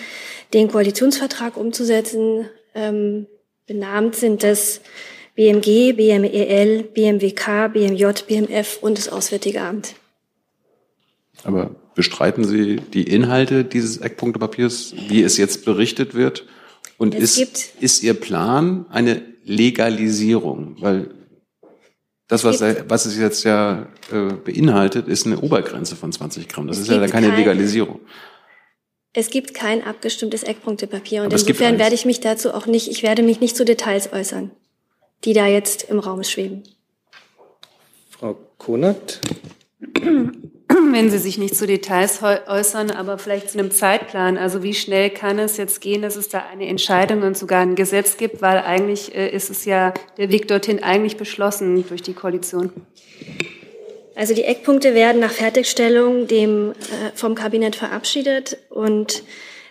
[0.54, 2.50] den Koalitionsvertrag umzusetzen.
[2.76, 3.26] Ähm,
[3.68, 4.82] benannt sind das
[5.36, 9.96] BMG, BMEL, BMWK, BMJ, BMF und das Auswärtige Amt.
[11.44, 16.46] Aber bestreiten Sie die Inhalte dieses Eckpunktepapiers, wie es jetzt berichtet wird?
[16.98, 17.38] Und ist,
[17.80, 20.78] ist Ihr Plan eine Legalisierung?
[20.80, 21.12] Weil
[22.28, 26.68] das, was, was es jetzt ja äh, beinhaltet, ist eine Obergrenze von 20 Gramm.
[26.68, 28.02] Das es ist ja keine kein, Legalisierung.
[29.14, 33.02] Es gibt kein abgestimmtes Eckpunktepapier und Aber insofern werde ich mich dazu auch nicht, ich
[33.02, 34.52] werde mich nicht zu Details äußern,
[35.24, 36.64] die da jetzt im Raum schweben.
[38.10, 39.22] Frau Konert?
[40.92, 44.38] wenn Sie sich nicht zu Details äußern, aber vielleicht zu einem Zeitplan.
[44.38, 47.76] Also wie schnell kann es jetzt gehen, dass es da eine Entscheidung und sogar ein
[47.76, 52.14] Gesetz gibt, weil eigentlich äh, ist es ja der Weg dorthin eigentlich beschlossen durch die
[52.14, 52.72] Koalition.
[54.16, 56.74] Also die Eckpunkte werden nach Fertigstellung dem, äh,
[57.14, 59.24] vom Kabinett verabschiedet und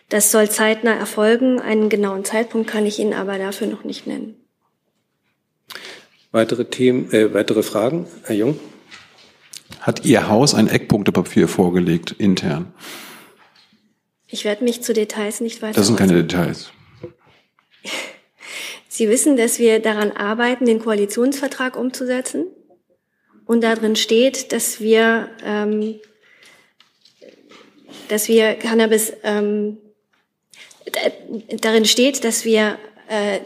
[0.08, 1.60] das soll zeitnah erfolgen.
[1.60, 4.36] Einen genauen Zeitpunkt kann ich Ihnen aber dafür noch nicht nennen.
[6.30, 8.60] Weitere Themen, äh, weitere Fragen, Herr Jung?
[9.80, 12.72] Hat Ihr Haus ein Eckpunktepapier vorgelegt, intern?
[14.28, 15.74] Ich werde mich zu Details nicht weiter.
[15.74, 16.70] Das sind keine Details.
[18.88, 22.46] Sie wissen, dass wir daran arbeiten, den Koalitionsvertrag umzusetzen.
[23.44, 26.00] Und darin steht, dass wir, ähm,
[28.08, 29.78] dass wir Cannabis, ähm,
[31.60, 33.38] darin steht, dass wir äh,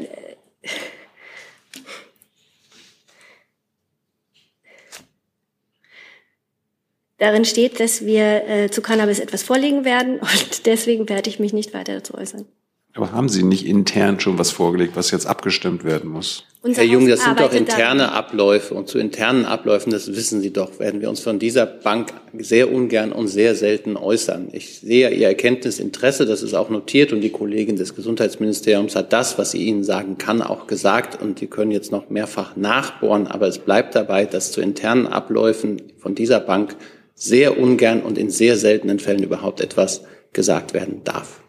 [7.21, 11.53] Darin steht, dass wir äh, zu Cannabis etwas vorlegen werden und deswegen werde ich mich
[11.53, 12.47] nicht weiter dazu äußern.
[12.95, 16.45] Aber haben Sie nicht intern schon was vorgelegt, was jetzt abgestimmt werden muss?
[16.63, 18.17] Unser Herr Jung, das sind doch interne daran.
[18.17, 22.13] Abläufe und zu internen Abläufen, das wissen Sie doch, werden wir uns von dieser Bank
[22.37, 24.49] sehr ungern und sehr selten äußern.
[24.53, 29.39] Ich sehe Ihr Erkenntnisinteresse, das ist auch notiert und die Kollegin des Gesundheitsministeriums hat das,
[29.39, 33.47] was sie Ihnen sagen kann, auch gesagt und die können jetzt noch mehrfach nachbohren, aber
[33.47, 36.77] es bleibt dabei, dass zu internen Abläufen von dieser Bank
[37.21, 40.03] sehr ungern und in sehr seltenen Fällen überhaupt etwas
[40.33, 41.41] gesagt werden darf.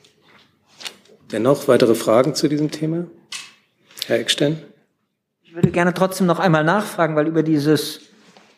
[1.31, 3.07] Dennoch weitere Fragen zu diesem Thema?
[4.05, 4.61] Herr Eckstein?
[5.43, 8.01] Ich würde gerne trotzdem noch einmal nachfragen, weil über dieses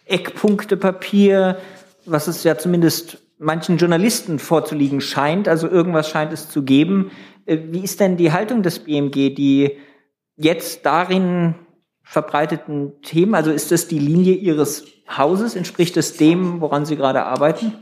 [0.08, 1.60] Eckpunktepapier,
[2.06, 7.12] was es ja zumindest manchen Journalisten vorzuliegen scheint, also irgendwas scheint es zu geben.
[7.46, 9.78] Äh, wie ist denn die Haltung des BMG, die
[10.36, 11.54] jetzt darin
[12.04, 15.56] verbreiteten Themen, also ist das die Linie Ihres Hauses?
[15.56, 17.74] Entspricht es dem, woran Sie gerade arbeiten?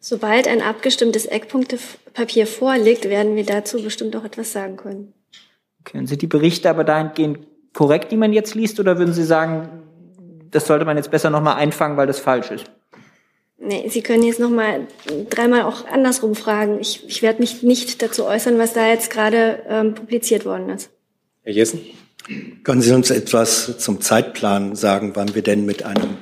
[0.00, 5.12] Sobald ein abgestimmtes Eckpunktepapier vorliegt, werden wir dazu bestimmt auch etwas sagen können.
[5.80, 7.40] Okay, und sind die Berichte aber dahingehend
[7.74, 9.82] korrekt, die man jetzt liest, oder würden Sie sagen,
[10.50, 12.66] das sollte man jetzt besser nochmal einfangen, weil das falsch ist?
[13.58, 14.86] Nee, Sie können jetzt nochmal
[15.30, 16.78] dreimal auch andersrum fragen.
[16.80, 20.90] Ich, ich werde mich nicht dazu äußern, was da jetzt gerade ähm, publiziert worden ist.
[21.42, 21.80] Herr Jessen?
[22.62, 26.18] Können Sie uns etwas zum Zeitplan sagen, wann wir denn mit einem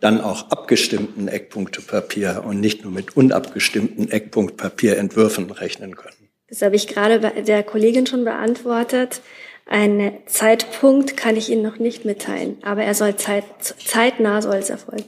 [0.00, 6.16] dann auch abgestimmten Eckpunktepapier und nicht nur mit unabgestimmten Eckpunktpapierentwürfen rechnen können?
[6.48, 9.20] Das habe ich gerade bei der Kollegin schon beantwortet.
[9.66, 13.44] Einen Zeitpunkt kann ich Ihnen noch nicht mitteilen, aber er soll zeit,
[13.84, 15.04] zeitnah soll es erfolgen.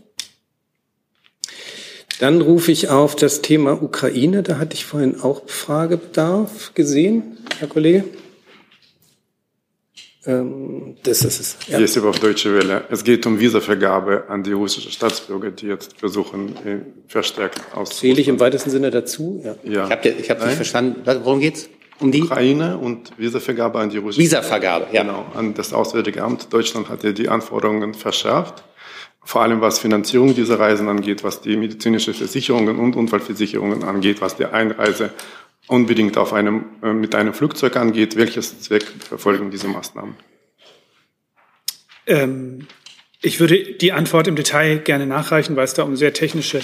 [2.21, 4.45] Dann rufe ich auf das Thema Ukraine.
[4.45, 8.05] Da hatte ich vorhin auch Fragebedarf gesehen, Herr Kollege.
[10.25, 11.57] Ähm, das ist es.
[11.67, 11.79] Ja.
[11.79, 12.85] Hier auf Deutsche Welle.
[12.91, 18.09] Es geht um Visavergabe an die russischen Staatsbürger, die jetzt versuchen, äh, verstärkt auszurüsten.
[18.09, 19.43] Zähle ich im weitesten Sinne dazu?
[19.45, 19.57] Ja.
[19.65, 19.85] ja.
[19.87, 21.03] Ich habe ich hab nicht verstanden.
[21.05, 21.69] Worum geht's?
[21.99, 24.25] Um die Ukraine und Visavergabe an die russischen.
[24.25, 25.03] Visavergabe, ja.
[25.03, 26.53] Genau, an das Auswärtige Amt.
[26.53, 28.65] Deutschland hat ja die Anforderungen verschärft.
[29.25, 34.35] Vor allem was Finanzierung dieser Reisen angeht, was die medizinische Versicherungen und Unfallversicherungen angeht, was
[34.35, 35.11] die Einreise
[35.67, 38.17] unbedingt auf einem, äh, mit einem Flugzeug angeht.
[38.17, 40.15] Welches Zweck verfolgen diese Maßnahmen?
[42.07, 42.67] Ähm,
[43.21, 46.61] ich würde die Antwort im Detail gerne nachreichen, weil es da um sehr technische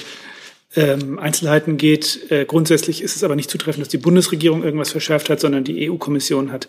[0.74, 2.30] ähm, Einzelheiten geht.
[2.30, 5.88] Äh, grundsätzlich ist es aber nicht zutreffend, dass die Bundesregierung irgendwas verschärft hat, sondern die
[5.90, 6.68] EU-Kommission hat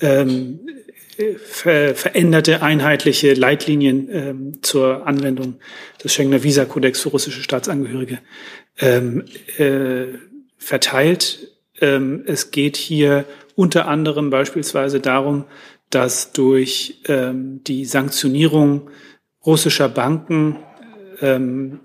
[0.00, 0.60] ähm,
[1.44, 5.60] ver veränderte einheitliche Leitlinien ähm, zur Anwendung
[6.02, 8.18] des Schengener Visa-Kodex für russische Staatsangehörige
[8.78, 9.24] ähm,
[9.58, 10.06] äh,
[10.58, 11.51] verteilt.
[11.82, 15.44] Ähm, es geht hier unter anderem beispielsweise darum,
[15.90, 18.88] dass durch ähm, die Sanktionierung
[19.44, 20.58] russischer Banken,
[21.20, 21.80] ähm,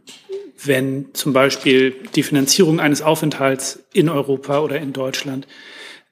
[0.63, 5.47] wenn zum Beispiel die Finanzierung eines Aufenthalts in Europa oder in Deutschland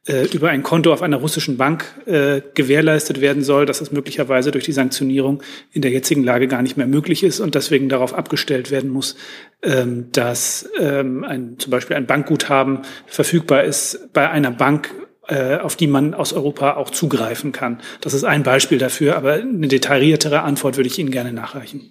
[0.08, 4.64] über ein Konto auf einer russischen Bank äh, gewährleistet werden soll, dass es möglicherweise durch
[4.64, 5.42] die Sanktionierung
[5.72, 9.16] in der jetzigen Lage gar nicht mehr möglich ist und deswegen darauf abgestellt werden muss,
[9.64, 14.94] ähm, dass ähm, ein, zum Beispiel ein Bankguthaben verfügbar ist bei einer Bank,
[15.28, 17.82] äh, auf die man aus Europa auch zugreifen kann.
[18.02, 21.82] Das ist ein Beispiel dafür, aber eine detailliertere Antwort würde ich Ihnen gerne nachreichen.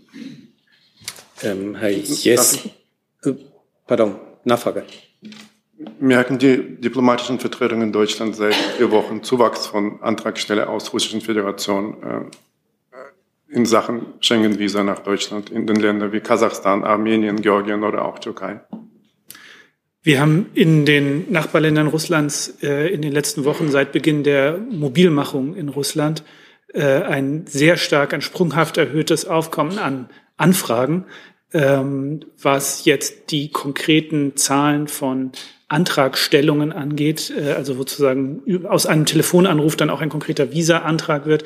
[1.43, 2.61] Ähm, Herr Yes,
[3.25, 3.33] äh,
[3.89, 4.85] pardon, Nachfrage.
[6.01, 12.03] Merken die diplomatischen Vertretungen in Deutschland seit vier Wochen Zuwachs von Antragstelle aus Russischen Föderation
[12.03, 18.19] äh, in Sachen Schengen-Visa nach Deutschland in den Ländern wie Kasachstan, Armenien, Georgien oder auch
[18.19, 18.61] Türkei?
[20.03, 25.55] Wir haben in den Nachbarländern Russlands äh, in den letzten Wochen seit Beginn der Mobilmachung
[25.57, 26.25] in Russland
[26.75, 31.07] äh, ein sehr stark, ein sprunghaft erhöhtes Aufkommen an Anfragen,
[31.55, 35.33] ähm, was jetzt die konkreten Zahlen von
[35.69, 41.45] Antragstellungen angeht, äh, also sozusagen aus einem Telefonanruf dann auch ein konkreter Visa-Antrag wird,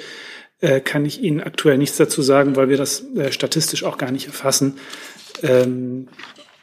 [0.61, 4.11] äh, kann ich Ihnen aktuell nichts dazu sagen, weil wir das äh, statistisch auch gar
[4.11, 4.79] nicht erfassen.
[5.43, 6.09] Ähm,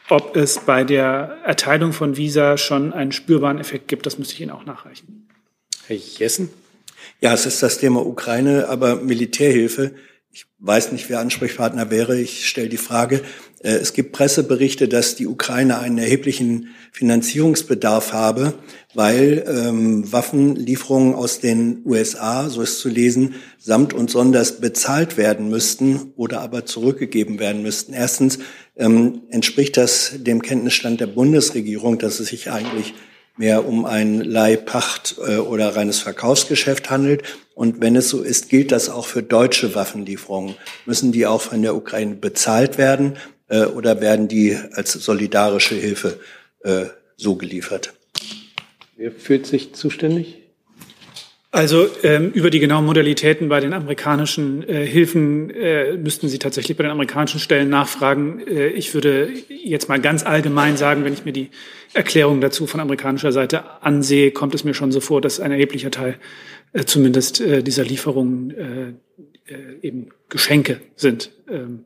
[0.08, 4.40] ob es bei der Erteilung von Visa schon einen spürbaren Effekt gibt, das müsste ich
[4.40, 5.28] Ihnen auch nachreichen.
[5.86, 6.50] Herr Jessen?
[7.20, 9.94] Ja, es ist das Thema Ukraine, aber Militärhilfe.
[10.36, 12.20] Ich weiß nicht, wer Ansprechpartner wäre.
[12.20, 13.22] Ich stelle die Frage.
[13.62, 18.52] Äh, es gibt Presseberichte, dass die Ukraine einen erheblichen Finanzierungsbedarf habe,
[18.92, 25.48] weil ähm, Waffenlieferungen aus den USA, so ist zu lesen, samt und sonders bezahlt werden
[25.48, 27.94] müssten oder aber zurückgegeben werden müssten.
[27.94, 28.38] Erstens
[28.76, 32.92] ähm, entspricht das dem Kenntnisstand der Bundesregierung, dass es sich eigentlich
[33.36, 37.22] mehr um ein Leihpacht äh, oder reines Verkaufsgeschäft handelt.
[37.54, 40.56] Und wenn es so ist, gilt das auch für deutsche Waffenlieferungen.
[40.84, 43.16] Müssen die auch von der Ukraine bezahlt werden
[43.48, 46.18] äh, oder werden die als solidarische Hilfe
[46.64, 47.94] äh, so geliefert?
[48.96, 50.45] Wer fühlt sich zuständig?
[51.56, 56.76] Also ähm, über die genauen Modalitäten bei den amerikanischen äh, Hilfen äh, müssten Sie tatsächlich
[56.76, 58.46] bei den amerikanischen Stellen nachfragen.
[58.46, 61.48] Äh, ich würde jetzt mal ganz allgemein sagen, wenn ich mir die
[61.94, 65.90] Erklärung dazu von amerikanischer Seite ansehe, kommt es mir schon so vor, dass ein erheblicher
[65.90, 66.16] Teil
[66.74, 71.30] äh, zumindest äh, dieser Lieferungen äh, äh, eben Geschenke sind.
[71.50, 71.84] Ähm,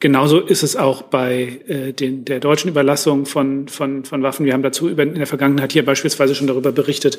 [0.00, 4.46] Genauso ist es auch bei äh, den, der deutschen Überlassung von, von, von Waffen.
[4.46, 7.18] Wir haben dazu über, in der Vergangenheit hier beispielsweise schon darüber berichtet,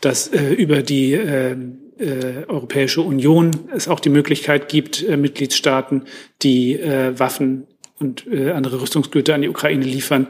[0.00, 1.52] dass äh, über die äh,
[1.98, 6.02] äh, Europäische Union es auch die Möglichkeit gibt, äh, Mitgliedstaaten,
[6.42, 7.68] die äh, Waffen
[8.00, 10.26] und äh, andere Rüstungsgüter an die Ukraine liefern,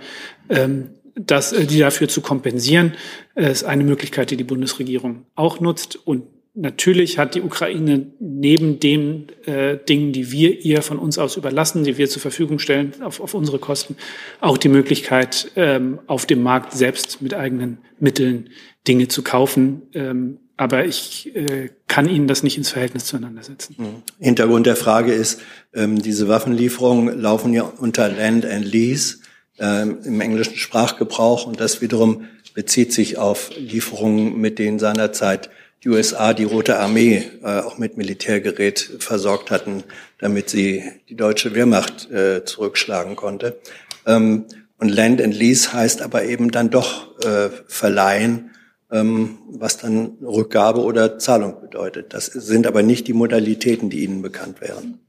[0.50, 2.92] ähm, dass äh, die dafür zu kompensieren,
[3.34, 5.98] äh, ist eine Möglichkeit, die die Bundesregierung auch nutzt.
[6.04, 6.24] Und
[6.58, 11.84] Natürlich hat die Ukraine neben den äh, Dingen, die wir ihr von uns aus überlassen,
[11.84, 13.94] die wir zur Verfügung stellen auf, auf unsere Kosten,
[14.40, 18.48] auch die Möglichkeit, ähm, auf dem Markt selbst mit eigenen Mitteln
[18.88, 19.82] Dinge zu kaufen.
[19.92, 23.74] Ähm, aber ich äh, kann Ihnen das nicht ins Verhältnis zueinander setzen.
[23.76, 24.02] Mhm.
[24.18, 25.42] Hintergrund der Frage ist,
[25.74, 29.18] ähm, diese Waffenlieferungen laufen ja unter Land and Lease
[29.58, 35.50] ähm, im englischen Sprachgebrauch und das wiederum bezieht sich auf Lieferungen, mit denen seinerzeit
[35.84, 39.84] die USA die Rote Armee äh, auch mit Militärgerät versorgt hatten,
[40.18, 43.58] damit sie die deutsche Wehrmacht äh, zurückschlagen konnte.
[44.06, 44.46] Ähm,
[44.78, 48.50] und Land and Lease heißt aber eben dann doch äh, verleihen,
[48.90, 52.12] ähm, was dann Rückgabe oder Zahlung bedeutet.
[52.12, 55.00] Das sind aber nicht die Modalitäten, die Ihnen bekannt wären.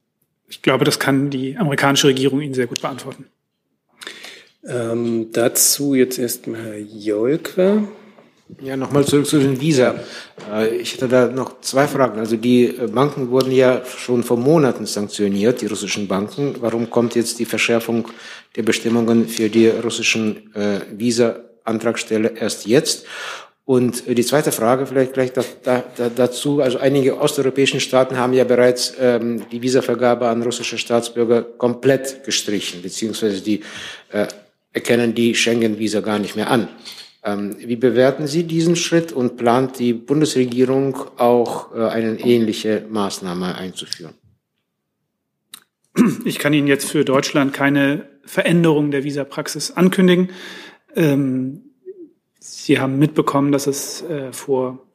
[0.47, 3.25] Ich glaube, das kann die amerikanische Regierung Ihnen sehr gut beantworten.
[4.65, 7.87] Ähm, dazu jetzt erstmal Herr Jolke.
[8.61, 9.95] Ja, nochmal zurück zu den Visa.
[10.51, 12.19] Äh, ich hätte da noch zwei Fragen.
[12.19, 16.55] Also die äh, Banken wurden ja schon vor Monaten sanktioniert, die russischen Banken.
[16.61, 18.07] Warum kommt jetzt die Verschärfung
[18.55, 23.05] der Bestimmungen für die russischen äh, Visa-Antragsteller erst jetzt?
[23.65, 25.83] Und die zweite Frage vielleicht gleich da, da,
[26.15, 26.61] dazu.
[26.61, 32.81] Also einige osteuropäischen Staaten haben ja bereits ähm, die Visavergabe an russische Staatsbürger komplett gestrichen,
[32.81, 33.61] beziehungsweise die
[34.71, 36.69] erkennen die Schengen-Visa gar nicht mehr an.
[37.27, 43.55] Ähm, wie bewerten Sie diesen Schritt und plant die Bundesregierung auch äh, eine ähnliche Maßnahme
[43.55, 44.13] einzuführen?
[46.23, 50.29] Ich kann Ihnen jetzt für Deutschland keine Veränderung der Visapraxis ankündigen.
[50.95, 51.63] Ähm,
[52.39, 54.85] Sie haben mitbekommen, dass es äh, vor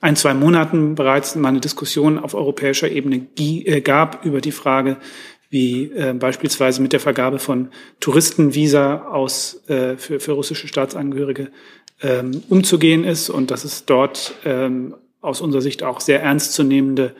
[0.00, 4.96] ein, zwei Monaten bereits mal eine Diskussion auf europäischer Ebene äh, gab über die Frage,
[5.50, 7.68] wie äh, beispielsweise mit der Vergabe von
[8.00, 11.50] Touristenvisa aus, äh, für, für russische Staatsangehörige
[12.02, 13.30] ähm, umzugehen ist.
[13.30, 17.14] Und dass es dort ähm, aus unserer Sicht auch sehr ernstzunehmende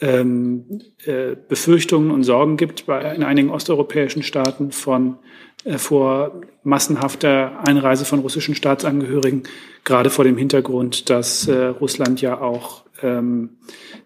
[0.00, 5.18] ähm, äh, Befürchtungen und Sorgen gibt bei, in einigen osteuropäischen Staaten von
[5.64, 9.42] äh, vor massenhafter Einreise von russischen Staatsangehörigen,
[9.84, 13.58] gerade vor dem Hintergrund, dass äh, Russland ja auch ähm,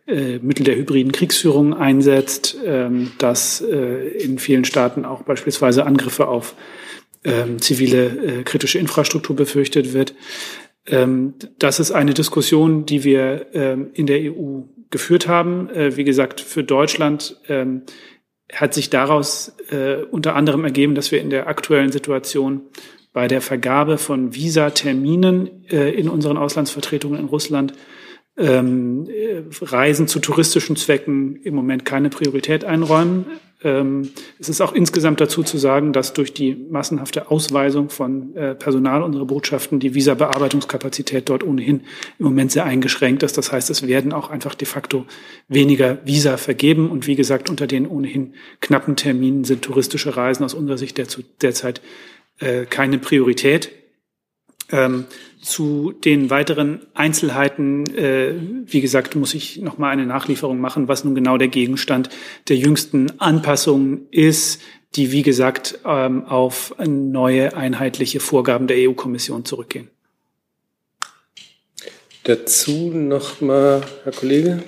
[0.07, 6.29] äh, Mittel der hybriden Kriegsführung einsetzt, ähm, dass äh, in vielen Staaten auch beispielsweise Angriffe
[6.29, 6.55] auf
[7.25, 10.15] ähm, zivile äh, kritische Infrastruktur befürchtet wird.
[10.87, 15.71] Ähm, das ist eine Diskussion, die wir ähm, in der EU geführt haben.
[15.71, 17.83] Äh, wie gesagt, für Deutschland ähm,
[18.53, 22.63] hat sich daraus äh, unter anderem ergeben, dass wir in der aktuellen Situation
[23.13, 27.73] bei der Vergabe von Visaterminen äh, in unseren Auslandsvertretungen in Russland
[28.37, 33.27] ähm, äh, Reisen zu touristischen Zwecken im Moment keine Priorität einräumen.
[33.65, 38.55] Ähm, es ist auch insgesamt dazu zu sagen, dass durch die massenhafte Ausweisung von äh,
[38.55, 41.83] Personal unserer Botschaften die Visa-Bearbeitungskapazität dort ohnehin
[42.19, 43.39] im Moment sehr eingeschränkt ist.
[43.39, 45.07] Das heißt, es werden auch einfach de facto
[45.49, 46.91] weniger Visa vergeben.
[46.91, 50.99] Und wie gesagt, unter den ohnehin knappen Terminen sind touristische Reisen aus unserer Sicht
[51.41, 51.81] derzeit
[52.41, 53.71] äh, keine Priorität.
[54.71, 55.07] Ähm,
[55.45, 58.35] zu den weiteren Einzelheiten, äh,
[58.67, 62.09] wie gesagt, muss ich noch mal eine Nachlieferung machen, was nun genau der Gegenstand
[62.49, 64.63] der jüngsten Anpassungen ist,
[64.95, 69.91] die, wie gesagt, ähm, auf neue einheitliche Vorgaben der EU-Kommission zurückgehen.
[72.23, 74.63] Dazu noch mal, Herr Kollege.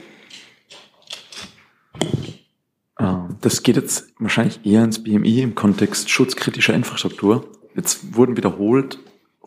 [2.99, 7.49] Ähm, das geht jetzt wahrscheinlich eher ins BMI im Kontext schutzkritischer Infrastruktur.
[7.75, 8.99] Jetzt wurden wiederholt.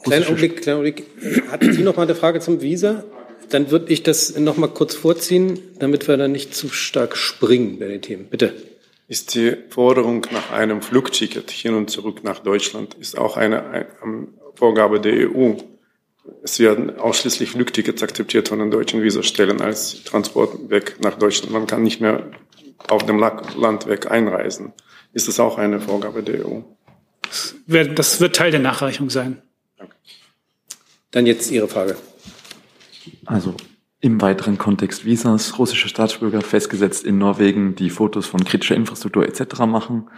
[0.04, 1.06] Kleinen Augenblick, kleinen Augenblick.
[1.52, 3.04] Hatten Sie noch mal eine Frage zum Visa?
[3.50, 7.80] Dann würde ich das noch mal kurz vorziehen, damit wir dann nicht zu stark springen
[7.80, 8.26] bei den Themen.
[8.30, 8.54] Bitte.
[9.08, 13.88] Ist die Forderung nach einem Flugticket hin und zurück nach Deutschland ist auch eine, eine
[14.54, 15.54] Vorgabe der EU.
[16.44, 21.52] Es werden ausschließlich Flugtickets akzeptiert von den deutschen Visastellen als Transport weg nach Deutschland.
[21.52, 22.30] Man kann nicht mehr
[22.88, 24.74] auf dem Land weg einreisen.
[25.14, 26.60] Ist das auch eine Vorgabe der EU?
[27.68, 29.42] Das wird Teil der Nachreichung sein.
[31.12, 31.98] Dann jetzt Ihre Frage.
[33.26, 33.56] Also
[34.02, 39.60] im weiteren Kontext Visas, russische Staatsbürger festgesetzt in Norwegen, die Fotos von kritischer Infrastruktur etc.
[39.60, 40.10] machen.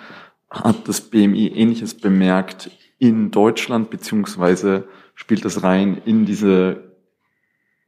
[0.49, 6.91] Hat das BMI ähnliches bemerkt in Deutschland, beziehungsweise spielt das rein in diese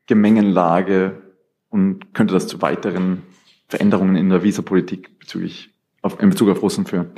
[0.08, 1.22] Gemengenlage
[1.70, 3.24] und könnte das zu weiteren
[3.68, 5.70] Veränderungen in der Visapolitik bezüglich
[6.02, 7.12] auf, in Bezug auf Russen führen?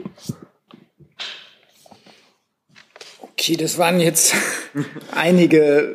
[3.37, 4.33] Okay, das waren jetzt
[5.11, 5.93] einige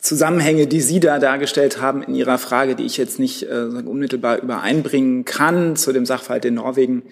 [0.00, 4.40] Zusammenhänge, die Sie da dargestellt haben in Ihrer Frage, die ich jetzt nicht äh, unmittelbar
[4.40, 5.76] übereinbringen kann.
[5.76, 7.02] Zu dem Sachverhalt in Norwegen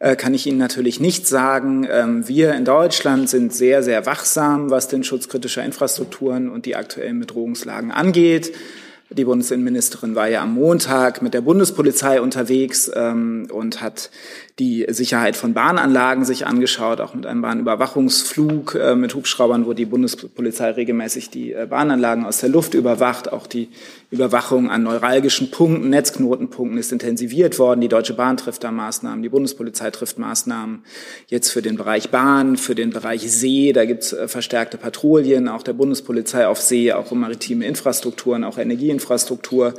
[0.00, 1.86] äh, kann ich Ihnen natürlich nicht sagen.
[1.88, 6.74] Ähm, wir in Deutschland sind sehr, sehr wachsam, was den Schutz kritischer Infrastrukturen und die
[6.74, 8.52] aktuellen Bedrohungslagen angeht.
[9.08, 14.10] Die Bundesinnenministerin war ja am Montag mit der Bundespolizei unterwegs ähm, und hat
[14.58, 19.84] die Sicherheit von Bahnanlagen sich angeschaut, auch mit einem Bahnüberwachungsflug äh, mit Hubschraubern, wo die
[19.84, 23.30] Bundespolizei regelmäßig die äh, Bahnanlagen aus der Luft überwacht.
[23.30, 23.68] Auch die
[24.10, 27.82] Überwachung an neuralgischen Punkten, Netzknotenpunkten ist intensiviert worden.
[27.82, 30.84] Die Deutsche Bahn trifft da Maßnahmen, die Bundespolizei trifft Maßnahmen
[31.26, 33.74] jetzt für den Bereich Bahn, für den Bereich See.
[33.74, 38.42] Da gibt es äh, verstärkte Patrouillen, auch der Bundespolizei auf See, auch um maritime Infrastrukturen,
[38.42, 39.74] auch Energieinfrastruktur.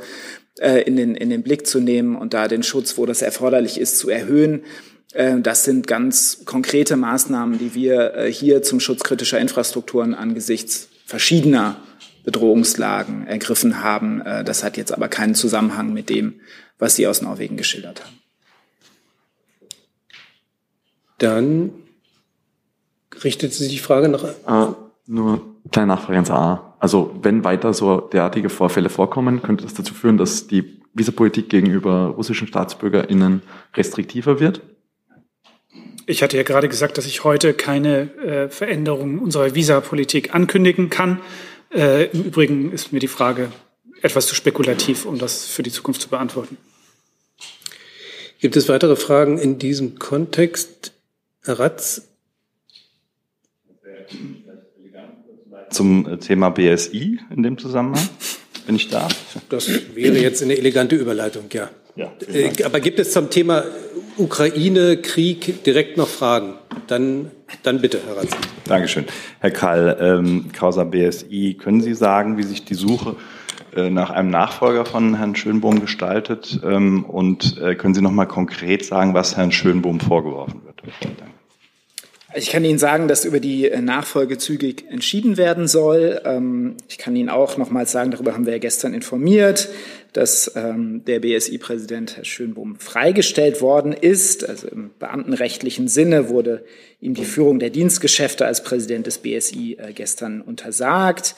[0.58, 3.78] Äh, in, den, in den Blick zu nehmen und da den Schutz, wo das erforderlich
[3.78, 4.64] ist, zu erhöhen.
[5.12, 10.88] Äh, das sind ganz konkrete Maßnahmen, die wir äh, hier zum Schutz kritischer Infrastrukturen angesichts
[11.06, 11.80] verschiedener
[12.24, 14.22] Bedrohungslagen ergriffen haben.
[14.44, 16.40] Das hat jetzt aber keinen Zusammenhang mit dem,
[16.78, 18.18] was Sie aus Norwegen geschildert haben.
[21.16, 21.72] Dann
[23.24, 24.28] richtet sich die Frage noch.
[24.44, 24.74] Ah,
[25.06, 26.76] nur kleine Nachfrage ans A.
[26.80, 32.14] Also wenn weiter so derartige Vorfälle vorkommen, könnte das dazu führen, dass die Visapolitik gegenüber
[32.16, 33.42] russischen StaatsbürgerInnen
[33.76, 34.62] restriktiver wird?
[36.06, 41.20] Ich hatte ja gerade gesagt, dass ich heute keine äh, Veränderung unserer Visapolitik ankündigen kann.
[41.70, 43.52] Äh, Im Übrigen ist mir die Frage
[44.00, 46.56] etwas zu spekulativ, um das für die Zukunft zu beantworten.
[48.40, 50.92] Gibt es weitere Fragen in diesem Kontext?
[51.42, 52.07] Herr Ratz?
[55.70, 58.08] Zum äh, Thema BSI in dem Zusammenhang?
[58.66, 59.08] Bin ich da?
[59.48, 61.70] Das wäre jetzt eine elegante Überleitung, ja.
[61.96, 63.64] ja äh, Aber gibt es zum Thema
[64.18, 66.54] Ukraine, Krieg direkt noch Fragen?
[66.86, 67.30] Dann,
[67.62, 68.36] dann bitte, Herr Ratz.
[68.66, 69.06] Dankeschön.
[69.40, 73.16] Herr Kall, ähm, Causa BSI, können Sie sagen, wie sich die Suche
[73.74, 76.60] äh, nach einem Nachfolger von Herrn Schönbohm gestaltet?
[76.62, 80.82] Ähm, und können Sie noch mal konkret sagen, was Herrn Schönbohm vorgeworfen wird?
[81.00, 81.37] Danke.
[82.30, 86.20] Also ich kann Ihnen sagen, dass über die äh, Nachfolge zügig entschieden werden soll.
[86.26, 89.70] Ähm, ich kann Ihnen auch nochmals sagen, darüber haben wir ja gestern informiert,
[90.12, 94.46] dass ähm, der BSI-Präsident Herr Schönbohm freigestellt worden ist.
[94.46, 96.64] Also im beamtenrechtlichen Sinne wurde
[97.00, 101.34] ihm die Führung der Dienstgeschäfte als Präsident des BSI äh, gestern untersagt.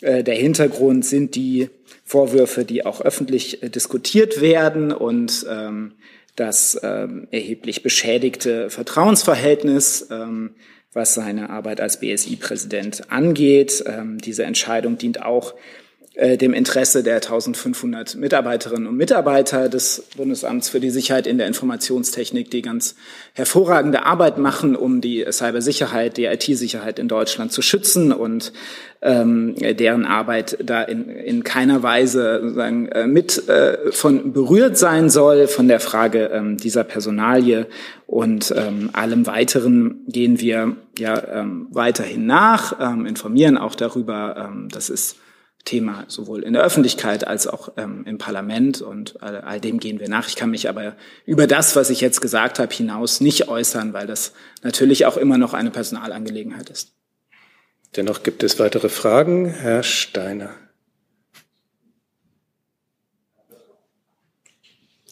[0.00, 1.70] Äh, der Hintergrund sind die
[2.04, 5.92] Vorwürfe, die auch öffentlich diskutiert werden und ähm,
[6.36, 10.54] das ähm, erheblich beschädigte Vertrauensverhältnis ähm,
[10.92, 13.82] was seine Arbeit als BSI-Präsident angeht.
[13.86, 15.54] Ähm, diese Entscheidung dient auch
[16.14, 21.46] äh, dem Interesse der 1500 Mitarbeiterinnen und Mitarbeiter des Bundesamts für die Sicherheit in der
[21.46, 22.96] Informationstechnik, die ganz
[23.32, 28.52] hervorragende Arbeit machen, um die Cybersicherheit, die IT-Sicherheit in Deutschland zu schützen und
[29.00, 35.08] ähm, deren Arbeit da in, in keiner Weise sozusagen, äh, mit äh, von berührt sein
[35.08, 37.66] soll von der Frage ähm, dieser Personalie.
[38.06, 44.68] Und ähm, allem Weiteren gehen wir ja ähm, weiterhin nach, ähm, informieren auch darüber, ähm,
[44.70, 45.16] das ist
[45.64, 50.00] Thema sowohl in der Öffentlichkeit als auch ähm, im Parlament und all, all dem gehen
[50.00, 50.28] wir nach.
[50.28, 54.06] Ich kann mich aber über das, was ich jetzt gesagt habe, hinaus nicht äußern, weil
[54.06, 54.32] das
[54.62, 56.92] natürlich auch immer noch eine Personalangelegenheit ist.
[57.94, 59.46] Dennoch gibt es weitere Fragen.
[59.46, 60.50] Herr Steiner.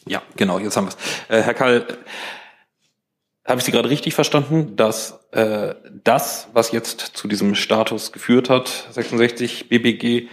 [0.05, 0.97] Ja, genau, jetzt haben wir es.
[1.29, 1.85] Äh, Herr Kall,
[3.45, 8.49] habe ich Sie gerade richtig verstanden, dass äh, das, was jetzt zu diesem Status geführt
[8.49, 10.27] hat, 66 BBG,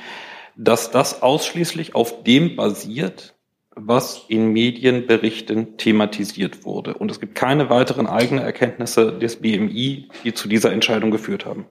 [0.57, 3.35] dass das ausschließlich auf dem basiert,
[3.77, 6.95] was in Medienberichten thematisiert wurde.
[6.95, 11.67] Und es gibt keine weiteren eigenen Erkenntnisse des BMI, die zu dieser Entscheidung geführt haben.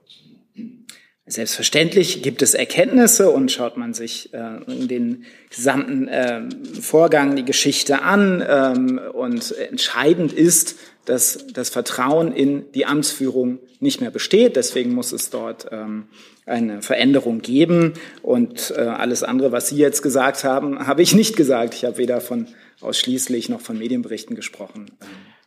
[1.28, 6.42] Selbstverständlich gibt es Erkenntnisse und schaut man sich äh, den gesamten äh,
[6.80, 14.00] Vorgang, die Geschichte an ähm, und entscheidend ist, dass das Vertrauen in die Amtsführung nicht
[14.00, 14.56] mehr besteht.
[14.56, 16.08] Deswegen muss es dort ähm,
[16.46, 17.94] eine Veränderung geben.
[18.22, 21.74] Und äh, alles andere, was Sie jetzt gesagt haben, habe ich nicht gesagt.
[21.74, 22.48] Ich habe weder von
[22.80, 24.90] ausschließlich noch von Medienberichten gesprochen.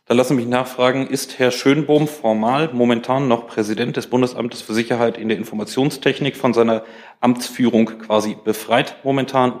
[0.06, 4.74] Dann lassen Sie mich nachfragen, ist Herr Schönbohm formal momentan noch Präsident des Bundesamtes für
[4.74, 6.84] Sicherheit in der Informationstechnik von seiner
[7.20, 9.60] Amtsführung quasi befreit momentan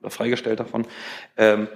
[0.00, 0.86] oder freigestellt davon?
[1.36, 1.68] Ähm,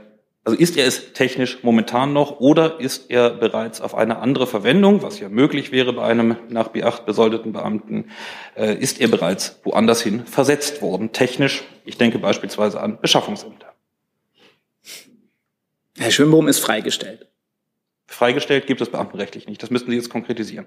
[0.45, 5.03] also ist er es technisch momentan noch oder ist er bereits auf eine andere Verwendung,
[5.03, 8.13] was ja möglich wäre bei einem nach B8 besoldeten Beamten,
[8.55, 11.65] äh, ist er bereits woanders hin versetzt worden, technisch.
[11.85, 13.75] Ich denke beispielsweise an Beschaffungsämter.
[15.99, 17.27] Herr Schönbohm ist freigestellt.
[18.07, 19.63] Freigestellt gibt es beamtenrechtlich nicht.
[19.63, 20.67] Das müssten Sie jetzt konkretisieren.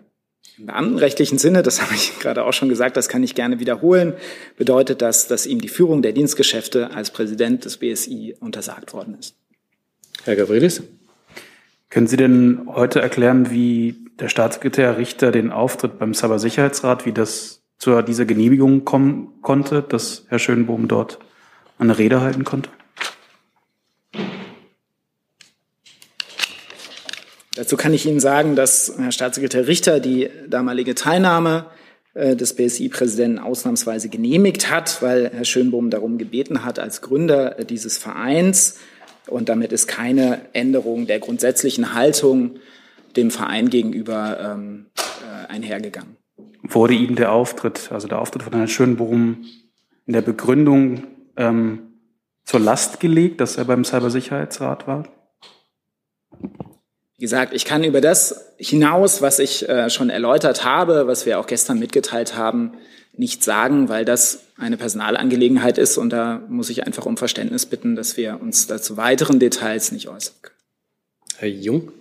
[0.57, 4.13] Im beamtenrechtlichen Sinne, das habe ich gerade auch schon gesagt, das kann ich gerne wiederholen,
[4.57, 9.35] bedeutet das, dass ihm die Führung der Dienstgeschäfte als Präsident des BSI untersagt worden ist.
[10.23, 10.83] Herr Gavrilis.
[11.89, 17.63] Können Sie denn heute erklären, wie der Staatssekretär Richter den Auftritt beim Cybersicherheitsrat, wie das
[17.77, 21.19] zu dieser Genehmigung kommen konnte, dass Herr Schönbohm dort
[21.79, 22.69] eine Rede halten konnte?
[27.59, 31.65] Dazu kann ich Ihnen sagen, dass Herr Staatssekretär Richter die damalige Teilnahme
[32.13, 37.97] äh, des BSI-Präsidenten ausnahmsweise genehmigt hat, weil Herr Schönbohm darum gebeten hat, als Gründer dieses
[37.97, 38.77] Vereins
[39.27, 42.59] und damit ist keine Änderung der grundsätzlichen Haltung
[43.17, 46.15] dem Verein gegenüber ähm, äh, einhergegangen.
[46.63, 49.43] Wurde ihm der Auftritt, also der Auftritt von Herrn Schönbohm
[50.05, 51.03] in der Begründung
[51.35, 51.89] ähm,
[52.45, 55.03] zur Last gelegt, dass er beim Cybersicherheitsrat war?
[57.19, 61.37] Wie gesagt, ich kann über das hinaus, was ich äh, schon erläutert habe, was wir
[61.37, 62.71] auch gestern mitgeteilt haben,
[63.11, 67.97] nicht sagen, weil das eine Personalangelegenheit ist und da muss ich einfach um Verständnis bitten,
[67.97, 70.55] dass wir uns dazu weiteren Details nicht äußern können.
[71.35, 71.91] Herr Jung?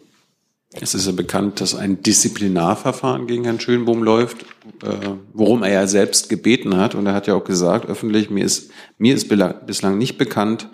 [0.80, 4.42] Es ist ja bekannt, dass ein Disziplinarverfahren gegen Herrn Schönbohm läuft,
[4.84, 6.94] äh, worum er ja selbst gebeten hat.
[6.94, 10.68] Und er hat ja auch gesagt, öffentlich, mir ist, mir ist bislang nicht bekannt,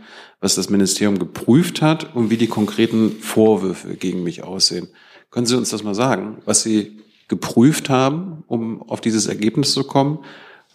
[0.44, 4.88] was das Ministerium geprüft hat und wie die konkreten Vorwürfe gegen mich aussehen.
[5.30, 9.84] Können Sie uns das mal sagen, was Sie geprüft haben, um auf dieses Ergebnis zu
[9.84, 10.18] kommen?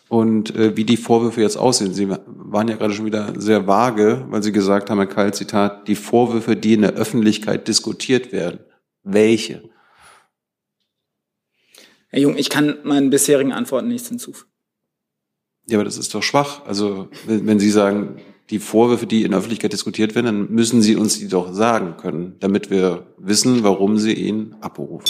[0.08, 1.94] und äh, wie die Vorwürfe jetzt aussehen.
[1.94, 5.88] Sie waren ja gerade schon wieder sehr vage, weil Sie gesagt haben, Herr Keil, Zitat,
[5.88, 8.62] die Vorwürfe, die in der Öffentlichkeit diskutiert werden.
[9.04, 9.70] Welche?
[12.08, 14.50] Herr Jung, ich kann meinen bisherigen Antworten nichts hinzufügen.
[15.68, 16.66] Ja, aber das ist doch schwach.
[16.66, 18.20] Also wenn Sie sagen,
[18.50, 21.96] die Vorwürfe, die in der Öffentlichkeit diskutiert werden, dann müssen Sie uns die doch sagen
[21.98, 25.08] können, damit wir wissen, warum Sie ihn abberufen.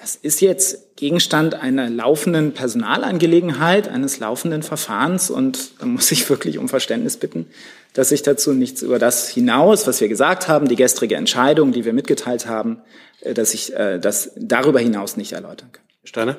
[0.00, 6.58] Das ist jetzt Gegenstand einer laufenden Personalangelegenheit, eines laufenden Verfahrens und da muss ich wirklich
[6.58, 7.46] um Verständnis bitten,
[7.94, 11.86] dass ich dazu nichts über das hinaus, was wir gesagt haben, die gestrige Entscheidung, die
[11.86, 12.82] wir mitgeteilt haben,
[13.22, 15.84] äh, dass ich äh, das darüber hinaus nicht erläutern kann.
[16.04, 16.36] Steiner?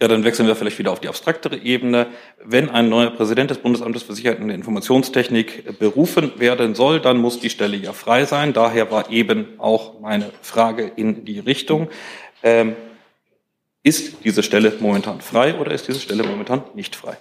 [0.00, 2.06] Ja, dann wechseln wir vielleicht wieder auf die abstraktere Ebene.
[2.42, 7.38] Wenn ein neuer Präsident des Bundesamtes für Sicherheit und Informationstechnik berufen werden soll, dann muss
[7.38, 8.54] die Stelle ja frei sein.
[8.54, 11.90] Daher war eben auch meine Frage in die Richtung.
[12.42, 12.76] Ähm,
[13.82, 17.18] ist diese Stelle momentan frei oder ist diese Stelle momentan nicht frei?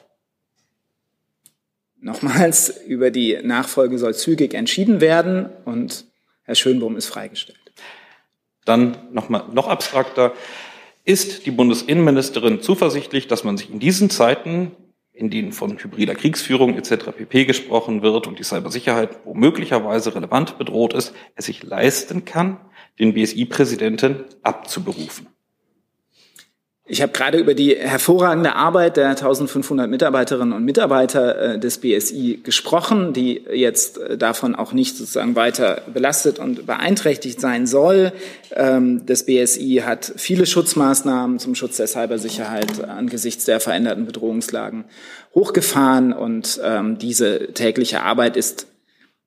[1.99, 6.05] Nochmals, über die Nachfolge soll zügig entschieden werden und
[6.43, 7.59] Herr Schönbohm ist freigestellt.
[8.63, 10.33] Dann nochmal noch abstrakter.
[11.09, 14.73] Ist die Bundesinnenministerin zuversichtlich, dass man sich in diesen Zeiten,
[15.11, 17.05] in denen von hybrider Kriegsführung etc.
[17.17, 17.45] pp.
[17.45, 22.57] gesprochen wird und die Cybersicherheit womöglicherweise relevant bedroht ist, es sich leisten kann,
[22.99, 25.25] den BSI-Präsidenten abzuberufen?
[26.91, 32.39] Ich habe gerade über die hervorragende Arbeit der 1500 Mitarbeiterinnen und Mitarbeiter äh, des BSI
[32.43, 38.11] gesprochen, die jetzt äh, davon auch nicht sozusagen weiter belastet und beeinträchtigt sein soll.
[38.55, 44.85] Ähm, das BSI hat viele Schutzmaßnahmen zum Schutz der Cybersicherheit angesichts der veränderten Bedrohungslagen
[45.35, 48.65] hochgefahren und ähm, diese tägliche Arbeit ist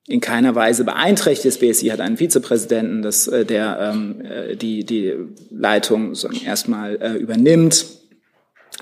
[0.07, 1.47] in keiner Weise beeinträchtigt.
[1.47, 5.15] Das BSI hat einen Vizepräsidenten, das, äh, der ähm, äh, die, die
[5.51, 7.87] Leitung erstmal äh, übernimmt.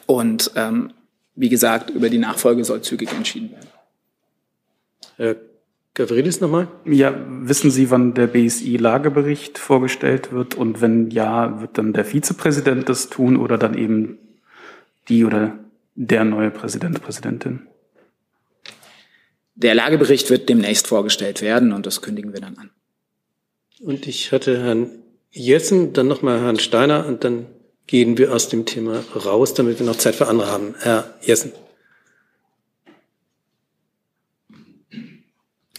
[0.07, 0.93] Und ähm,
[1.35, 3.69] wie gesagt, über die Nachfolge soll zügig entschieden werden.
[5.17, 5.37] Herr
[5.95, 6.69] Gavridis nochmal?
[6.85, 10.55] Ja, wissen Sie, wann der BSI-Lagebericht vorgestellt wird?
[10.55, 14.19] Und wenn ja, wird dann der Vizepräsident das tun oder dann eben
[15.09, 15.59] die oder
[15.97, 17.67] der neue Präsident, Präsidentin?
[19.55, 22.71] Der Lagebericht wird demnächst vorgestellt werden und das kündigen wir dann an.
[23.81, 24.91] Und ich hatte Herrn
[25.31, 27.47] Jessen, dann nochmal Herrn Steiner und dann
[27.87, 30.75] gehen wir aus dem Thema raus, damit wir noch Zeit für andere haben.
[30.81, 31.53] Herr Jessen.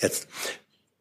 [0.02, 0.28] Jetzt.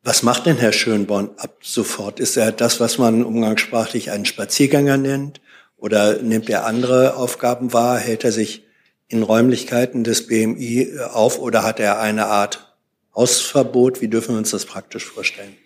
[0.02, 2.20] Was macht denn Herr Schönborn ab sofort?
[2.20, 5.40] Ist er das, was man umgangssprachlich einen Spaziergänger nennt?
[5.76, 7.98] Oder nimmt er andere Aufgaben wahr?
[7.98, 8.64] Hält er sich
[9.10, 12.74] in Räumlichkeiten des BMI auf oder hat er eine Art
[13.14, 14.00] Hausverbot?
[14.00, 15.56] Wie dürfen wir uns das praktisch vorstellen?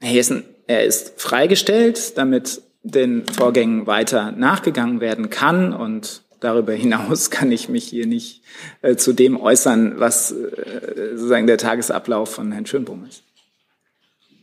[0.00, 7.30] Herr Hessen, er ist freigestellt, damit den Vorgängen weiter nachgegangen werden kann und darüber hinaus
[7.30, 8.42] kann ich mich hier nicht
[8.82, 13.22] äh, zu dem äußern, was äh, sozusagen der Tagesablauf von Herrn Schönbrunn ist.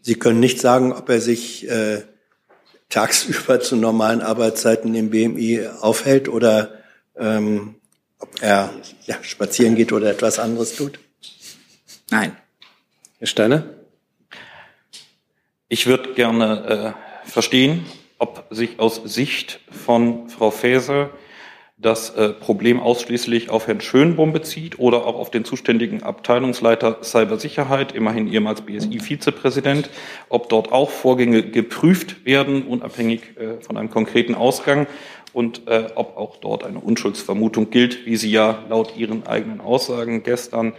[0.01, 2.03] Sie können nicht sagen, ob er sich äh,
[2.89, 6.79] tagsüber zu normalen Arbeitszeiten im BMI aufhält oder
[7.17, 7.75] ähm,
[8.19, 8.73] ob er
[9.05, 10.99] ja, spazieren geht oder etwas anderes tut?
[12.09, 12.35] Nein.
[13.19, 13.69] Herr Steiner?
[15.67, 17.85] Ich würde gerne äh, verstehen,
[18.17, 21.09] ob sich aus Sicht von Frau Faeser
[21.77, 27.91] das äh, Problem ausschließlich auf Herrn Schönbohm bezieht oder auch auf den zuständigen Abteilungsleiter Cybersicherheit,
[27.91, 29.89] immerhin ehemals BSI-Vizepräsident,
[30.29, 34.87] ob dort auch Vorgänge geprüft werden, unabhängig äh, von einem konkreten Ausgang
[35.33, 40.23] und äh, ob auch dort eine Unschuldsvermutung gilt, wie sie ja laut Ihren eigenen Aussagen
[40.23, 40.73] gestern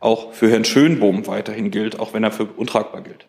[0.00, 3.28] auch für Herrn Schönbohm weiterhin gilt, auch wenn er für untragbar gilt.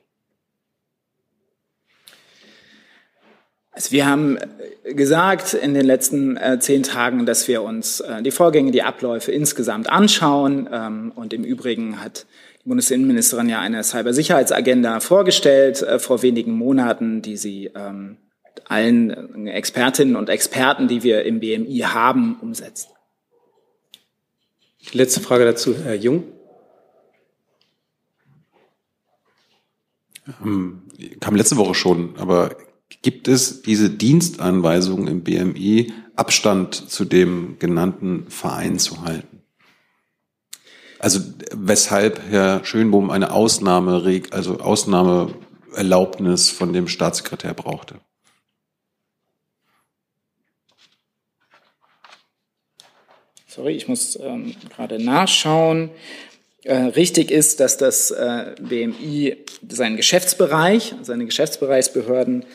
[3.80, 4.36] Also wir haben
[4.84, 8.84] äh, gesagt in den letzten äh, zehn Tagen, dass wir uns äh, die Vorgänge, die
[8.84, 10.68] Abläufe insgesamt anschauen.
[10.70, 12.26] Ähm, und im Übrigen hat
[12.62, 18.18] die Bundesinnenministerin ja eine Cybersicherheitsagenda vorgestellt äh, vor wenigen Monaten, die sie ähm,
[18.66, 22.90] allen Expertinnen und Experten, die wir im BMI haben, umsetzt.
[24.92, 26.26] Letzte Frage dazu, Herr Jung.
[30.44, 30.82] Ähm,
[31.22, 32.58] kam letzte Woche schon, aber
[33.02, 39.42] gibt es diese Dienstanweisung im BMI, Abstand zu dem genannten Verein zu halten?
[41.00, 41.22] Also
[41.54, 47.96] weshalb Herr Schönbohm eine Ausnahme, also Ausnahmeerlaubnis von dem Staatssekretär brauchte?
[53.48, 55.90] Sorry, ich muss ähm, gerade nachschauen.
[56.64, 59.38] Äh, richtig ist, dass das äh, BMI
[59.68, 62.46] seinen Geschäftsbereich, seine Geschäftsbereichsbehörden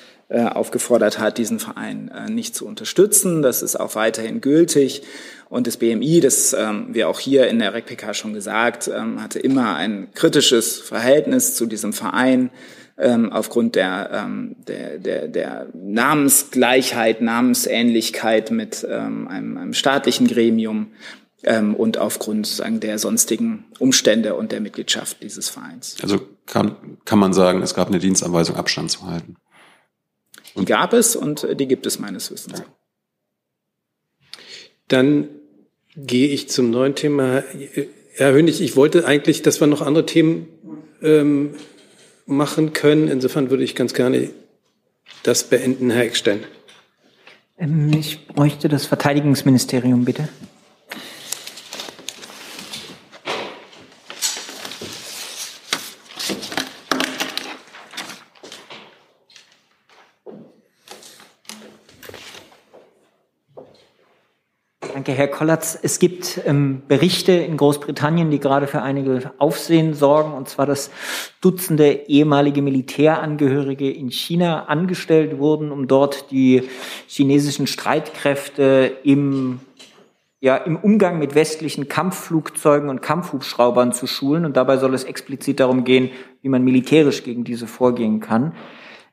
[0.43, 3.43] aufgefordert hat, diesen Verein äh, nicht zu unterstützen.
[3.43, 5.03] Das ist auch weiterhin gültig.
[5.49, 9.39] Und das BMI, das ähm, wir auch hier in der RECPK schon gesagt, ähm, hatte
[9.39, 12.51] immer ein kritisches Verhältnis zu diesem Verein
[12.97, 14.29] ähm, aufgrund der,
[14.69, 20.93] der, der, der Namensgleichheit, Namensähnlichkeit mit einem, einem staatlichen Gremium
[21.77, 25.97] und aufgrund sagen, der sonstigen Umstände und der Mitgliedschaft dieses Vereins.
[26.03, 29.37] Also kann, kann man sagen, es gab eine Dienstanweisung, Abstand zu halten.
[30.57, 32.63] Die gab es und die gibt es meines Wissens.
[34.89, 35.29] Dann
[35.97, 37.43] gehe ich zum neuen Thema.
[38.15, 40.49] Herr Hönig, ich wollte eigentlich, dass wir noch andere Themen
[41.03, 41.55] ähm,
[42.27, 43.09] machen können.
[43.09, 44.31] Insofern würde ich ganz gerne
[45.23, 46.45] das beenden, Herr Eckstein.
[47.59, 50.29] Ähm, ich bräuchte das Verteidigungsministerium, bitte.
[65.05, 65.79] Danke, Herr Kollatz.
[65.83, 70.91] Es gibt ähm, Berichte in Großbritannien, die gerade für einige Aufsehen sorgen, und zwar, dass
[71.43, 76.63] Dutzende ehemalige Militärangehörige in China angestellt wurden, um dort die
[77.07, 79.61] chinesischen Streitkräfte im
[80.41, 84.47] ja, im Umgang mit westlichen Kampfflugzeugen und Kampfhubschraubern zu schulen.
[84.47, 88.55] Und dabei soll es explizit darum gehen, wie man militärisch gegen diese vorgehen kann.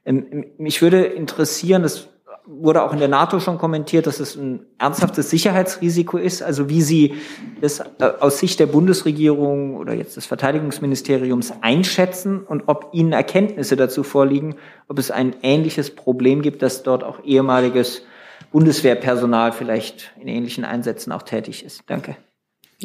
[0.05, 2.07] Ähm, mich würde interessieren, das
[2.45, 6.41] wurde auch in der NATO schon kommentiert, dass es ein ernsthaftes Sicherheitsrisiko ist.
[6.41, 7.15] Also wie Sie
[7.61, 7.83] das äh,
[8.19, 14.55] aus Sicht der Bundesregierung oder jetzt des Verteidigungsministeriums einschätzen und ob Ihnen Erkenntnisse dazu vorliegen,
[14.87, 18.03] ob es ein ähnliches Problem gibt, dass dort auch ehemaliges
[18.51, 21.83] Bundeswehrpersonal vielleicht in ähnlichen Einsätzen auch tätig ist.
[21.87, 22.17] Danke.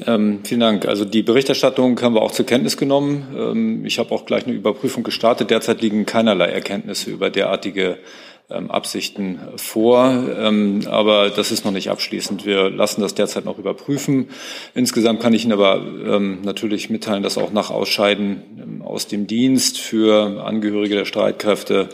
[0.04, 0.86] Ähm, vielen Dank.
[0.86, 3.34] Also die Berichterstattung haben wir auch zur Kenntnis genommen.
[3.34, 5.50] Ähm, ich habe auch gleich eine Überprüfung gestartet.
[5.50, 7.98] Derzeit liegen keinerlei Erkenntnisse über derartige
[8.48, 10.24] Absichten vor.
[10.38, 12.46] Ähm, aber das ist noch nicht abschließend.
[12.46, 14.28] Wir lassen das derzeit noch überprüfen.
[14.74, 19.78] Insgesamt kann ich Ihnen aber ähm, natürlich mitteilen, dass auch nach Ausscheiden aus dem Dienst
[19.78, 21.88] für Angehörige der Streitkräfte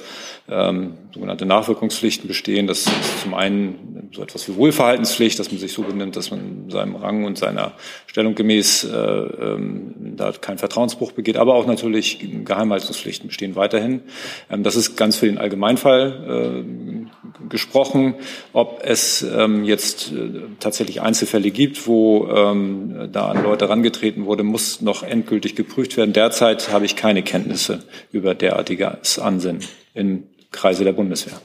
[0.48, 2.66] ähm, sogenannte Nachwirkungspflichten bestehen.
[2.66, 6.68] Das ist zum einen so etwas wie Wohlverhaltenspflicht, dass man sich so benimmt, dass man
[6.68, 7.72] seinem Rang und seiner
[8.06, 14.02] Stellung gemäß äh, ähm, da keinen Vertrauensbruch begeht, aber auch natürlich Geheimhaltungspflichten bestehen weiterhin.
[14.50, 18.14] Ähm, das ist ganz für den Allgemeinfall äh, gesprochen.
[18.52, 24.42] Ob es ähm, jetzt äh, tatsächlich Einzelfälle gibt, wo ähm, da an Leute herangetreten wurde,
[24.42, 26.12] muss noch endgültig geprüft werden.
[26.12, 29.62] Derzeit habe ich keine Kenntnisse über derartiges Ansinnen
[29.94, 31.40] im Kreise der Bundeswehr.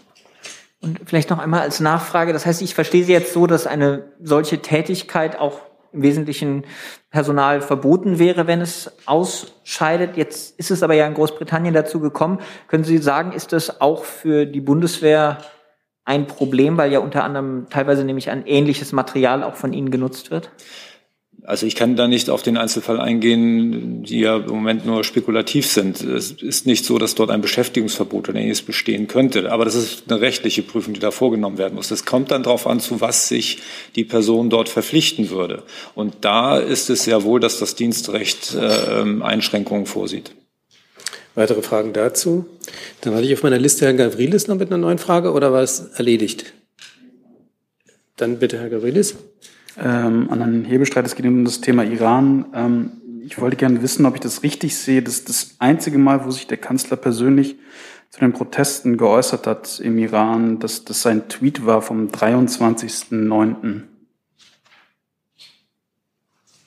[0.79, 4.11] Und vielleicht noch einmal als Nachfrage, das heißt, ich verstehe Sie jetzt so, dass eine
[4.21, 6.65] solche Tätigkeit auch im Wesentlichen
[7.09, 10.17] Personal verboten wäre, wenn es ausscheidet.
[10.17, 12.39] Jetzt ist es aber ja in Großbritannien dazu gekommen.
[12.67, 15.39] Können Sie sagen, ist das auch für die Bundeswehr
[16.05, 20.31] ein Problem, weil ja unter anderem teilweise nämlich ein ähnliches Material auch von Ihnen genutzt
[20.31, 20.51] wird?
[21.47, 25.65] Also ich kann da nicht auf den Einzelfall eingehen, die ja im Moment nur spekulativ
[25.65, 26.01] sind.
[26.01, 29.49] Es ist nicht so, dass dort ein Beschäftigungsverbot oder ähnliches bestehen könnte.
[29.49, 31.89] Aber das ist eine rechtliche Prüfung, die da vorgenommen werden muss.
[31.89, 33.59] Es kommt dann darauf an, zu was sich
[33.95, 35.63] die Person dort verpflichten würde.
[35.95, 40.33] Und da ist es sehr wohl, dass das Dienstrecht äh, Einschränkungen vorsieht.
[41.33, 42.45] Weitere Fragen dazu?
[42.99, 45.63] Dann hatte ich auf meiner Liste Herrn Gavrilis noch mit einer neuen Frage oder war
[45.63, 46.51] es erledigt?
[48.17, 49.15] Dann bitte Herr Gavrilis
[49.80, 51.05] ähm, an Herrn Hebestreit.
[51.05, 52.45] Es geht um das Thema Iran.
[52.53, 52.91] Ähm,
[53.25, 55.01] ich wollte gerne wissen, ob ich das richtig sehe.
[55.01, 57.57] Das ist das einzige Mal, wo sich der Kanzler persönlich
[58.09, 63.82] zu den Protesten geäußert hat im Iran, dass das sein Tweet war vom 23.09.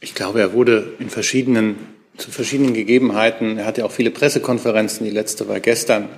[0.00, 1.76] Ich glaube, er wurde in verschiedenen,
[2.16, 6.08] zu verschiedenen Gegebenheiten, er hatte auch viele Pressekonferenzen, die letzte war gestern,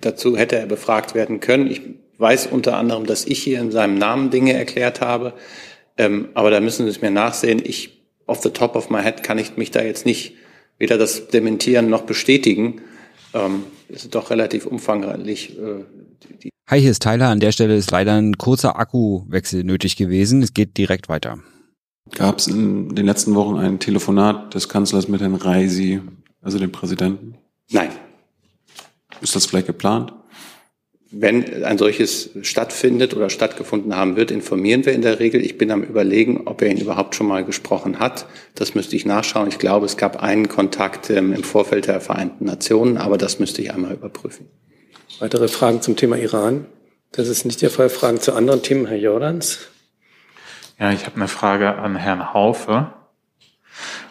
[0.00, 1.70] dazu hätte er befragt werden können.
[1.70, 1.82] Ich
[2.18, 5.34] weiß unter anderem, dass ich hier in seinem Namen Dinge erklärt habe.
[5.98, 7.60] Ähm, aber da müssen Sie es mir nachsehen.
[7.62, 10.34] Ich, off the top of my head, kann ich mich da jetzt nicht
[10.78, 12.80] weder das dementieren noch bestätigen.
[13.34, 15.50] Ähm, ist doch relativ umfangreich.
[15.58, 15.84] Äh,
[16.42, 17.28] die Hi, hier ist Tyler.
[17.28, 20.42] An der Stelle ist leider ein kurzer Akkuwechsel nötig gewesen.
[20.42, 21.38] Es geht direkt weiter.
[22.14, 26.00] Gab es in den letzten Wochen ein Telefonat des Kanzlers mit Herrn Reisi,
[26.40, 27.34] also dem Präsidenten?
[27.70, 27.90] Nein.
[29.20, 30.12] Ist das vielleicht geplant?
[31.10, 35.42] Wenn ein solches stattfindet oder stattgefunden haben wird, informieren wir in der Regel.
[35.42, 38.26] Ich bin am Überlegen, ob er ihn überhaupt schon mal gesprochen hat.
[38.54, 39.48] Das müsste ich nachschauen.
[39.48, 43.62] Ich glaube, es gab einen Kontakt ähm, im Vorfeld der Vereinten Nationen, aber das müsste
[43.62, 44.48] ich einmal überprüfen.
[45.18, 46.66] Weitere Fragen zum Thema Iran?
[47.12, 47.88] Das ist nicht der Fall.
[47.88, 49.60] Fragen zu anderen Themen, Herr Jordans?
[50.78, 52.92] Ja, ich habe eine Frage an Herrn Haufe.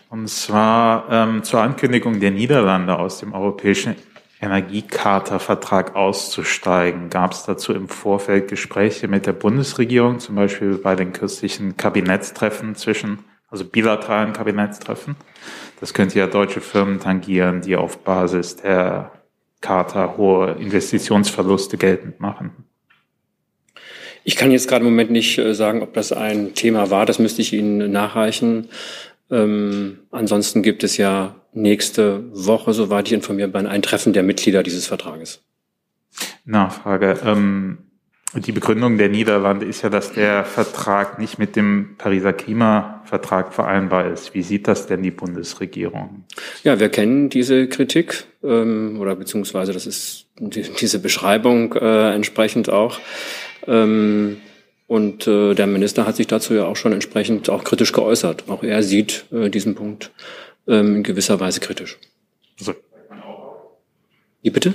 [0.09, 3.95] Und zwar ähm, zur Ankündigung der Niederlande aus dem Europäischen
[4.39, 7.09] Energiecharta-Vertrag auszusteigen.
[7.09, 12.75] Gab es dazu im Vorfeld Gespräche mit der Bundesregierung, zum Beispiel bei den kürzlichen Kabinettstreffen
[12.75, 13.19] zwischen,
[13.49, 15.15] also bilateralen Kabinettstreffen?
[15.79, 19.11] Das könnte ja deutsche Firmen tangieren, die auf Basis der
[19.61, 22.67] Charta hohe Investitionsverluste geltend machen.
[24.23, 27.05] Ich kann jetzt gerade im Moment nicht äh, sagen, ob das ein Thema war.
[27.05, 28.67] Das müsste ich Ihnen nachreichen.
[29.29, 34.63] Ähm, ansonsten gibt es ja nächste Woche, soweit ich informiert bin, ein Treffen der Mitglieder
[34.63, 35.41] dieses Vertrages.
[36.45, 37.19] Nachfrage.
[37.25, 37.79] Ähm,
[38.33, 44.11] die Begründung der Niederlande ist ja, dass der Vertrag nicht mit dem Pariser Klimavertrag vereinbar
[44.11, 44.33] ist.
[44.33, 46.25] Wie sieht das denn die Bundesregierung?
[46.63, 52.69] Ja, wir kennen diese Kritik ähm, oder beziehungsweise das ist die, diese Beschreibung äh, entsprechend
[52.69, 52.99] auch.
[53.65, 54.37] Ähm,
[54.87, 58.45] und äh, der Minister hat sich dazu ja auch schon entsprechend auch kritisch geäußert.
[58.47, 60.11] Auch er sieht äh, diesen Punkt
[60.67, 61.97] ähm, in gewisser Weise kritisch.
[62.59, 62.73] Also.
[64.41, 64.73] Wie bitte?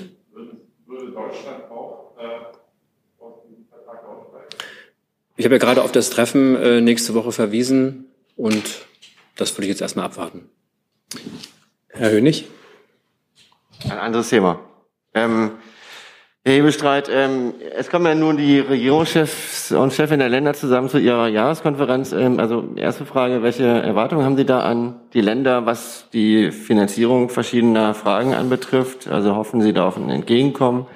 [5.36, 8.04] Ich habe ja gerade auf das Treffen äh, nächste Woche verwiesen
[8.36, 8.86] und
[9.36, 10.48] das würde ich jetzt erstmal abwarten.
[11.88, 12.46] Herr Hönig?
[13.84, 14.60] Ein anderes Thema.
[15.14, 15.52] Ähm,
[16.44, 20.98] Herr Hebestreit, ähm, es kommen ja nun die Regierungschefs und Chefin der Länder zusammen zu
[20.98, 22.10] ihrer Jahreskonferenz.
[22.10, 27.28] Ähm, also erste Frage, welche Erwartungen haben Sie da an die Länder, was die Finanzierung
[27.28, 29.06] verschiedener Fragen anbetrifft?
[29.06, 30.88] Also hoffen Sie da auf ein Entgegenkommen?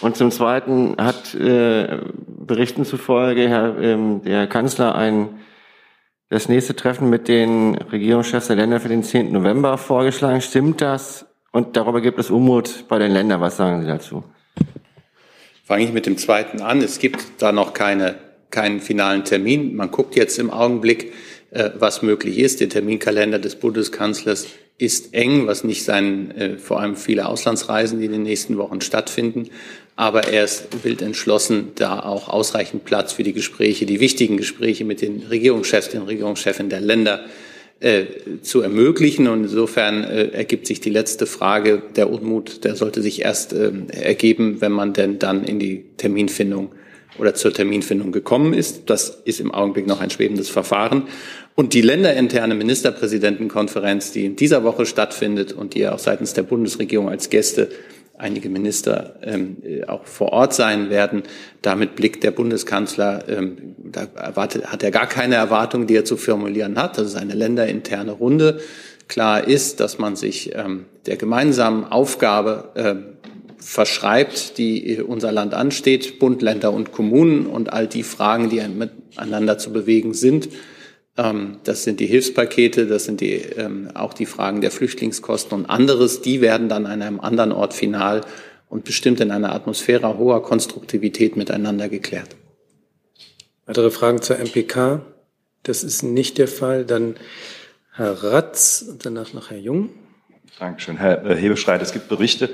[0.00, 5.28] Und zum Zweiten hat äh, Berichten zufolge Herr, ähm, der Kanzler ein
[6.28, 9.30] das nächste Treffen mit den Regierungschefs der Länder für den 10.
[9.30, 10.40] November vorgeschlagen.
[10.40, 11.24] Stimmt das?
[11.52, 13.40] Und darüber gibt es Unmut bei den Ländern.
[13.40, 14.24] Was sagen Sie dazu?
[15.66, 16.80] Fange ich mit dem zweiten an.
[16.80, 18.14] Es gibt da noch keine,
[18.50, 19.74] keinen finalen Termin.
[19.74, 21.12] Man guckt jetzt im Augenblick,
[21.50, 22.60] äh, was möglich ist.
[22.60, 24.46] Der Terminkalender des Bundeskanzlers
[24.78, 28.80] ist eng, was nicht sein, äh, vor allem viele Auslandsreisen, die in den nächsten Wochen
[28.80, 29.48] stattfinden.
[29.96, 34.84] Aber er ist wild entschlossen, da auch ausreichend Platz für die Gespräche, die wichtigen Gespräche
[34.84, 37.24] mit den Regierungschefs, den Regierungschefen der Länder
[37.80, 38.04] äh,
[38.42, 39.28] zu ermöglichen.
[39.28, 43.70] Und insofern äh, ergibt sich die letzte Frage, der Unmut, der sollte sich erst äh,
[43.90, 46.72] ergeben, wenn man denn dann in die Terminfindung
[47.18, 48.84] oder zur Terminfindung gekommen ist.
[48.86, 51.04] Das ist im Augenblick noch ein schwebendes Verfahren.
[51.54, 57.08] Und die länderinterne Ministerpräsidentenkonferenz, die in dieser Woche stattfindet und die auch seitens der Bundesregierung
[57.08, 57.70] als Gäste
[58.18, 61.22] einige Minister ähm, äh, auch vor Ort sein werden.
[61.62, 66.16] Damit blickt der Bundeskanzler, ähm, da erwartet, hat er gar keine Erwartungen, die er zu
[66.16, 66.98] formulieren hat.
[66.98, 68.60] Das ist eine länderinterne Runde.
[69.08, 72.94] Klar ist, dass man sich ähm, der gemeinsamen Aufgabe äh,
[73.58, 79.58] verschreibt, die unser Land ansteht, Bund, Länder und Kommunen und all die Fragen, die miteinander
[79.58, 80.48] zu bewegen sind,
[81.16, 86.20] das sind die Hilfspakete, das sind die, ähm, auch die Fragen der Flüchtlingskosten und anderes.
[86.20, 88.20] Die werden dann an einem anderen Ort final
[88.68, 92.36] und bestimmt in einer Atmosphäre hoher Konstruktivität miteinander geklärt.
[93.64, 95.00] Weitere Fragen zur MPK?
[95.62, 96.84] Das ist nicht der Fall.
[96.84, 97.16] Dann
[97.94, 99.88] Herr Ratz und danach noch Herr Jung.
[100.58, 100.98] Dankeschön.
[100.98, 102.50] Herr äh, Hebestreit, es gibt Berichte,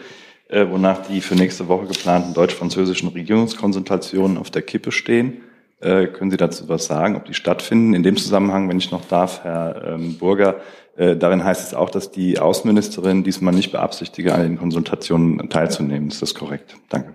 [0.48, 5.40] äh, wonach die für nächste Woche geplanten deutsch-französischen Regierungskonsultationen auf der Kippe stehen.
[5.82, 7.92] Äh, können Sie dazu was sagen, ob die stattfinden?
[7.92, 10.60] In dem Zusammenhang, wenn ich noch darf, Herr ähm, Burger,
[10.96, 16.08] äh, darin heißt es auch, dass die Außenministerin diesmal nicht beabsichtige, an den Konsultationen teilzunehmen.
[16.08, 16.76] Ist das korrekt?
[16.88, 17.14] Danke.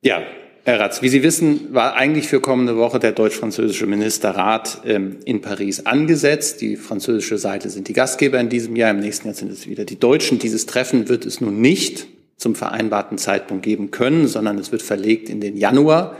[0.00, 0.22] Ja,
[0.64, 5.40] Herr Ratz, wie Sie wissen, war eigentlich für kommende Woche der deutsch-französische Ministerrat ähm, in
[5.40, 6.60] Paris angesetzt.
[6.60, 9.84] Die französische Seite sind die Gastgeber in diesem Jahr, im nächsten Jahr sind es wieder
[9.84, 10.38] die Deutschen.
[10.38, 15.28] Dieses Treffen wird es nun nicht zum vereinbarten Zeitpunkt geben können, sondern es wird verlegt
[15.28, 16.16] in den Januar.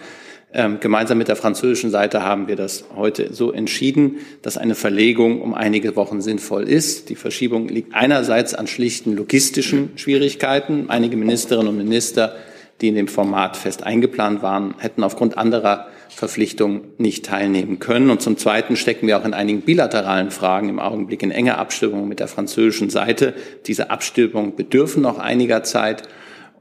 [0.55, 5.41] Ähm, gemeinsam mit der französischen Seite haben wir das heute so entschieden, dass eine Verlegung
[5.41, 7.09] um einige Wochen sinnvoll ist.
[7.09, 10.91] Die Verschiebung liegt einerseits an schlichten logistischen Schwierigkeiten.
[10.91, 12.37] Einige Ministerinnen und Minister,
[12.83, 18.11] die in dem Format fest eingeplant waren, hätten aufgrund anderer Verpflichtungen nicht teilnehmen können.
[18.11, 22.09] Und zum Zweiten stecken wir auch in einigen bilateralen Fragen im Augenblick in enger Abstimmung
[22.09, 23.33] mit der französischen Seite.
[23.67, 26.03] Diese Abstimmungen bedürfen noch einiger Zeit.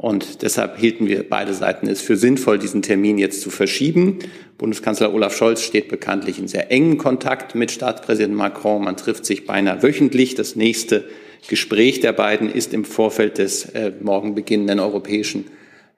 [0.02, 4.18] Und deshalb hielten wir beide Seiten es für sinnvoll, diesen Termin jetzt zu verschieben.
[4.58, 8.84] Bundeskanzler Olaf Scholz steht bekanntlich in sehr engen Kontakt mit Staatspräsident Macron.
[8.84, 10.34] Man trifft sich beinahe wöchentlich.
[10.34, 11.04] Das nächste
[11.48, 15.46] Gespräch der beiden ist im Vorfeld des äh, morgen beginnenden Europäischen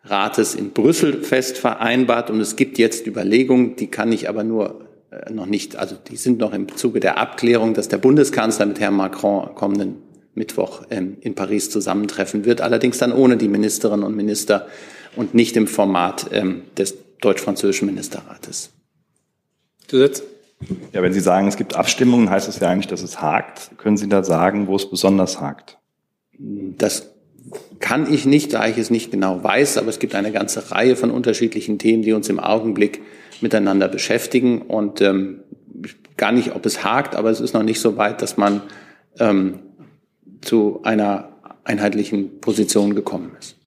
[0.03, 2.29] Rates in Brüssel fest vereinbart.
[2.29, 4.81] Und es gibt jetzt Überlegungen, die kann ich aber nur
[5.11, 8.81] äh, noch nicht, also die sind noch im Zuge der Abklärung, dass der Bundeskanzler mit
[8.81, 10.02] Herrn Macron kommenden
[10.35, 14.67] Mittwoch ähm, in Paris zusammentreffen wird, allerdings dann ohne die Ministerinnen und Minister
[15.15, 18.71] und nicht im Format ähm, des deutsch-französischen Ministerrates.
[19.87, 20.23] Zusatz?
[20.91, 23.71] Ja, wenn Sie sagen, es gibt Abstimmungen, heißt das ja eigentlich, dass es hakt.
[23.77, 25.77] Können Sie da sagen, wo es besonders hakt?
[26.39, 27.09] Das
[27.79, 30.95] kann ich nicht, da ich es nicht genau weiß, aber es gibt eine ganze Reihe
[30.95, 33.01] von unterschiedlichen Themen, die uns im Augenblick
[33.41, 35.41] miteinander beschäftigen und ähm,
[36.15, 38.61] gar nicht, ob es hakt, aber es ist noch nicht so weit, dass man
[39.19, 39.59] ähm,
[40.45, 41.29] zu einer
[41.63, 43.57] einheitlichen Position gekommen ist.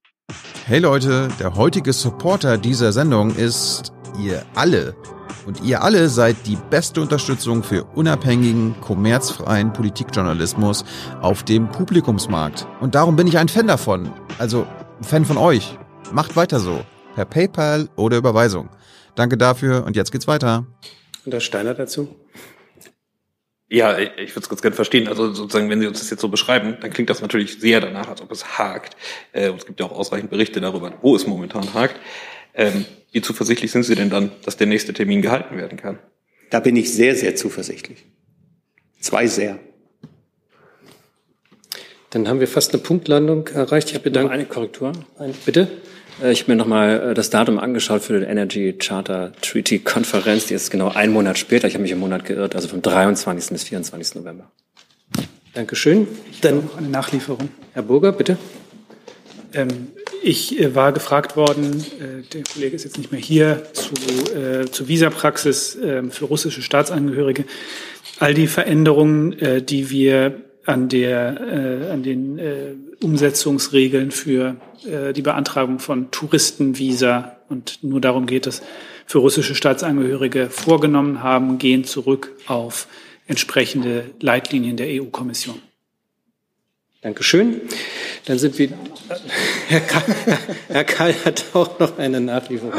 [0.65, 4.95] Hey Leute, der heutige Supporter dieser Sendung ist ihr alle.
[5.45, 10.83] Und ihr alle seid die beste Unterstützung für unabhängigen, kommerzfreien Politikjournalismus
[11.21, 12.67] auf dem Publikumsmarkt.
[12.81, 14.11] Und darum bin ich ein Fan davon.
[14.39, 14.67] Also
[14.99, 15.77] ein Fan von euch.
[16.11, 16.81] Macht weiter so.
[17.15, 18.67] Per PayPal oder Überweisung.
[19.15, 20.67] Danke dafür und jetzt geht's weiter.
[21.23, 22.09] Und der Steiner dazu?
[23.69, 25.09] Ja, ich würde es ganz gerne verstehen.
[25.09, 28.07] Also sozusagen, wenn Sie uns das jetzt so beschreiben, dann klingt das natürlich sehr danach,
[28.07, 28.95] als ob es hakt.
[29.33, 31.99] Äh, und es gibt ja auch ausreichend Berichte darüber, wo es momentan hakt.
[32.53, 35.99] Ähm, wie zuversichtlich sind Sie denn dann, dass der nächste Termin gehalten werden kann?
[36.49, 38.05] Da bin ich sehr, sehr zuversichtlich.
[39.01, 39.59] Zwei sehr.
[42.09, 43.91] Dann haben wir fast eine Punktlandung erreicht.
[43.91, 44.93] Ich bedanke eine Korrektur.
[45.19, 45.67] Ein, bitte.
[46.21, 50.47] Äh, ich habe mir nochmal äh, das Datum angeschaut für die Energy Charter Treaty Konferenz.
[50.47, 51.67] Die ist genau einen Monat später.
[51.67, 53.51] Ich habe mich im Monat geirrt, also vom 23.
[53.51, 54.15] bis 24.
[54.15, 54.51] November.
[55.53, 56.07] Dankeschön.
[56.41, 57.49] Dann eine Nachlieferung.
[57.73, 58.37] Herr Burger, bitte.
[59.53, 59.87] Ähm,
[60.21, 63.93] ich äh, war gefragt worden, äh, der Kollege ist jetzt nicht mehr hier, zu,
[64.35, 67.45] äh, zur Visapraxis äh, für russische Staatsangehörige.
[68.19, 75.13] All die Veränderungen, äh, die wir an, der, äh, an den äh, Umsetzungsregeln für äh,
[75.13, 78.61] die Beantragung von Touristenvisa und nur darum geht es,
[79.05, 82.87] für russische Staatsangehörige vorgenommen haben, gehen zurück auf
[83.25, 85.61] entsprechende Leitlinien der EU-Kommission.
[87.01, 87.61] Dankeschön.
[88.25, 88.69] Dann sind wir.
[89.67, 90.15] Herr Kall,
[90.67, 92.73] Herr Kall hat auch noch eine Nachlieferung.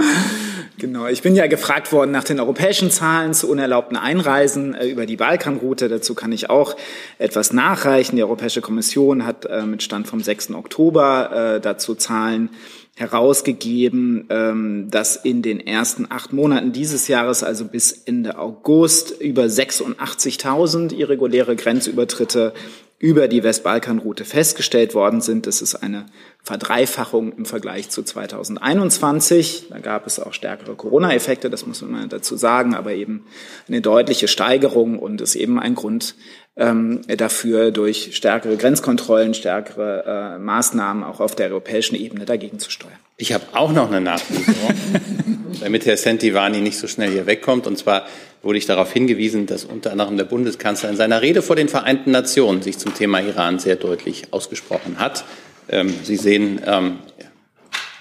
[0.76, 5.06] Genau, ich bin ja gefragt worden nach den europäischen Zahlen zu unerlaubten Einreisen äh, über
[5.06, 5.88] die Balkanroute.
[5.88, 6.76] Dazu kann ich auch
[7.18, 8.16] etwas nachreichen.
[8.16, 10.52] Die Europäische Kommission hat äh, mit Stand vom 6.
[10.52, 12.50] Oktober äh, dazu Zahlen
[12.98, 19.44] herausgegeben, ähm, dass in den ersten acht Monaten dieses Jahres, also bis Ende August, über
[19.44, 22.52] 86.000 irreguläre Grenzübertritte
[23.00, 25.46] über die Westbalkanroute festgestellt worden sind.
[25.46, 26.06] Das ist eine
[26.42, 29.66] Verdreifachung im Vergleich zu 2021.
[29.70, 33.24] Da gab es auch stärkere Corona-Effekte, das muss man dazu sagen, aber eben
[33.68, 36.16] eine deutliche Steigerung und ist eben ein Grund
[36.58, 42.70] ähm, dafür, durch stärkere Grenzkontrollen, stärkere äh, Maßnahmen auch auf der europäischen Ebene dagegen zu
[42.70, 42.98] steuern.
[43.16, 44.74] Ich habe auch noch eine Nachlieferung,
[45.60, 47.66] damit Herr Sentivani nicht so schnell hier wegkommt.
[47.68, 48.06] Und zwar
[48.42, 52.10] wurde ich darauf hingewiesen, dass unter anderem der Bundeskanzler in seiner Rede vor den Vereinten
[52.10, 55.24] Nationen sich zum Thema Iran sehr deutlich ausgesprochen hat.
[55.68, 56.98] Ähm, Sie sehen, ähm,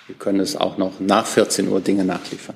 [0.07, 2.55] wir können es auch noch nach 14 Uhr Dinge nachliefern.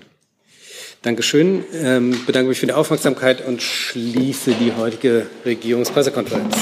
[1.02, 1.64] Dankeschön.
[1.74, 6.56] Ähm, bedanke mich für die Aufmerksamkeit und schließe die heutige Regierungspressekonferenz.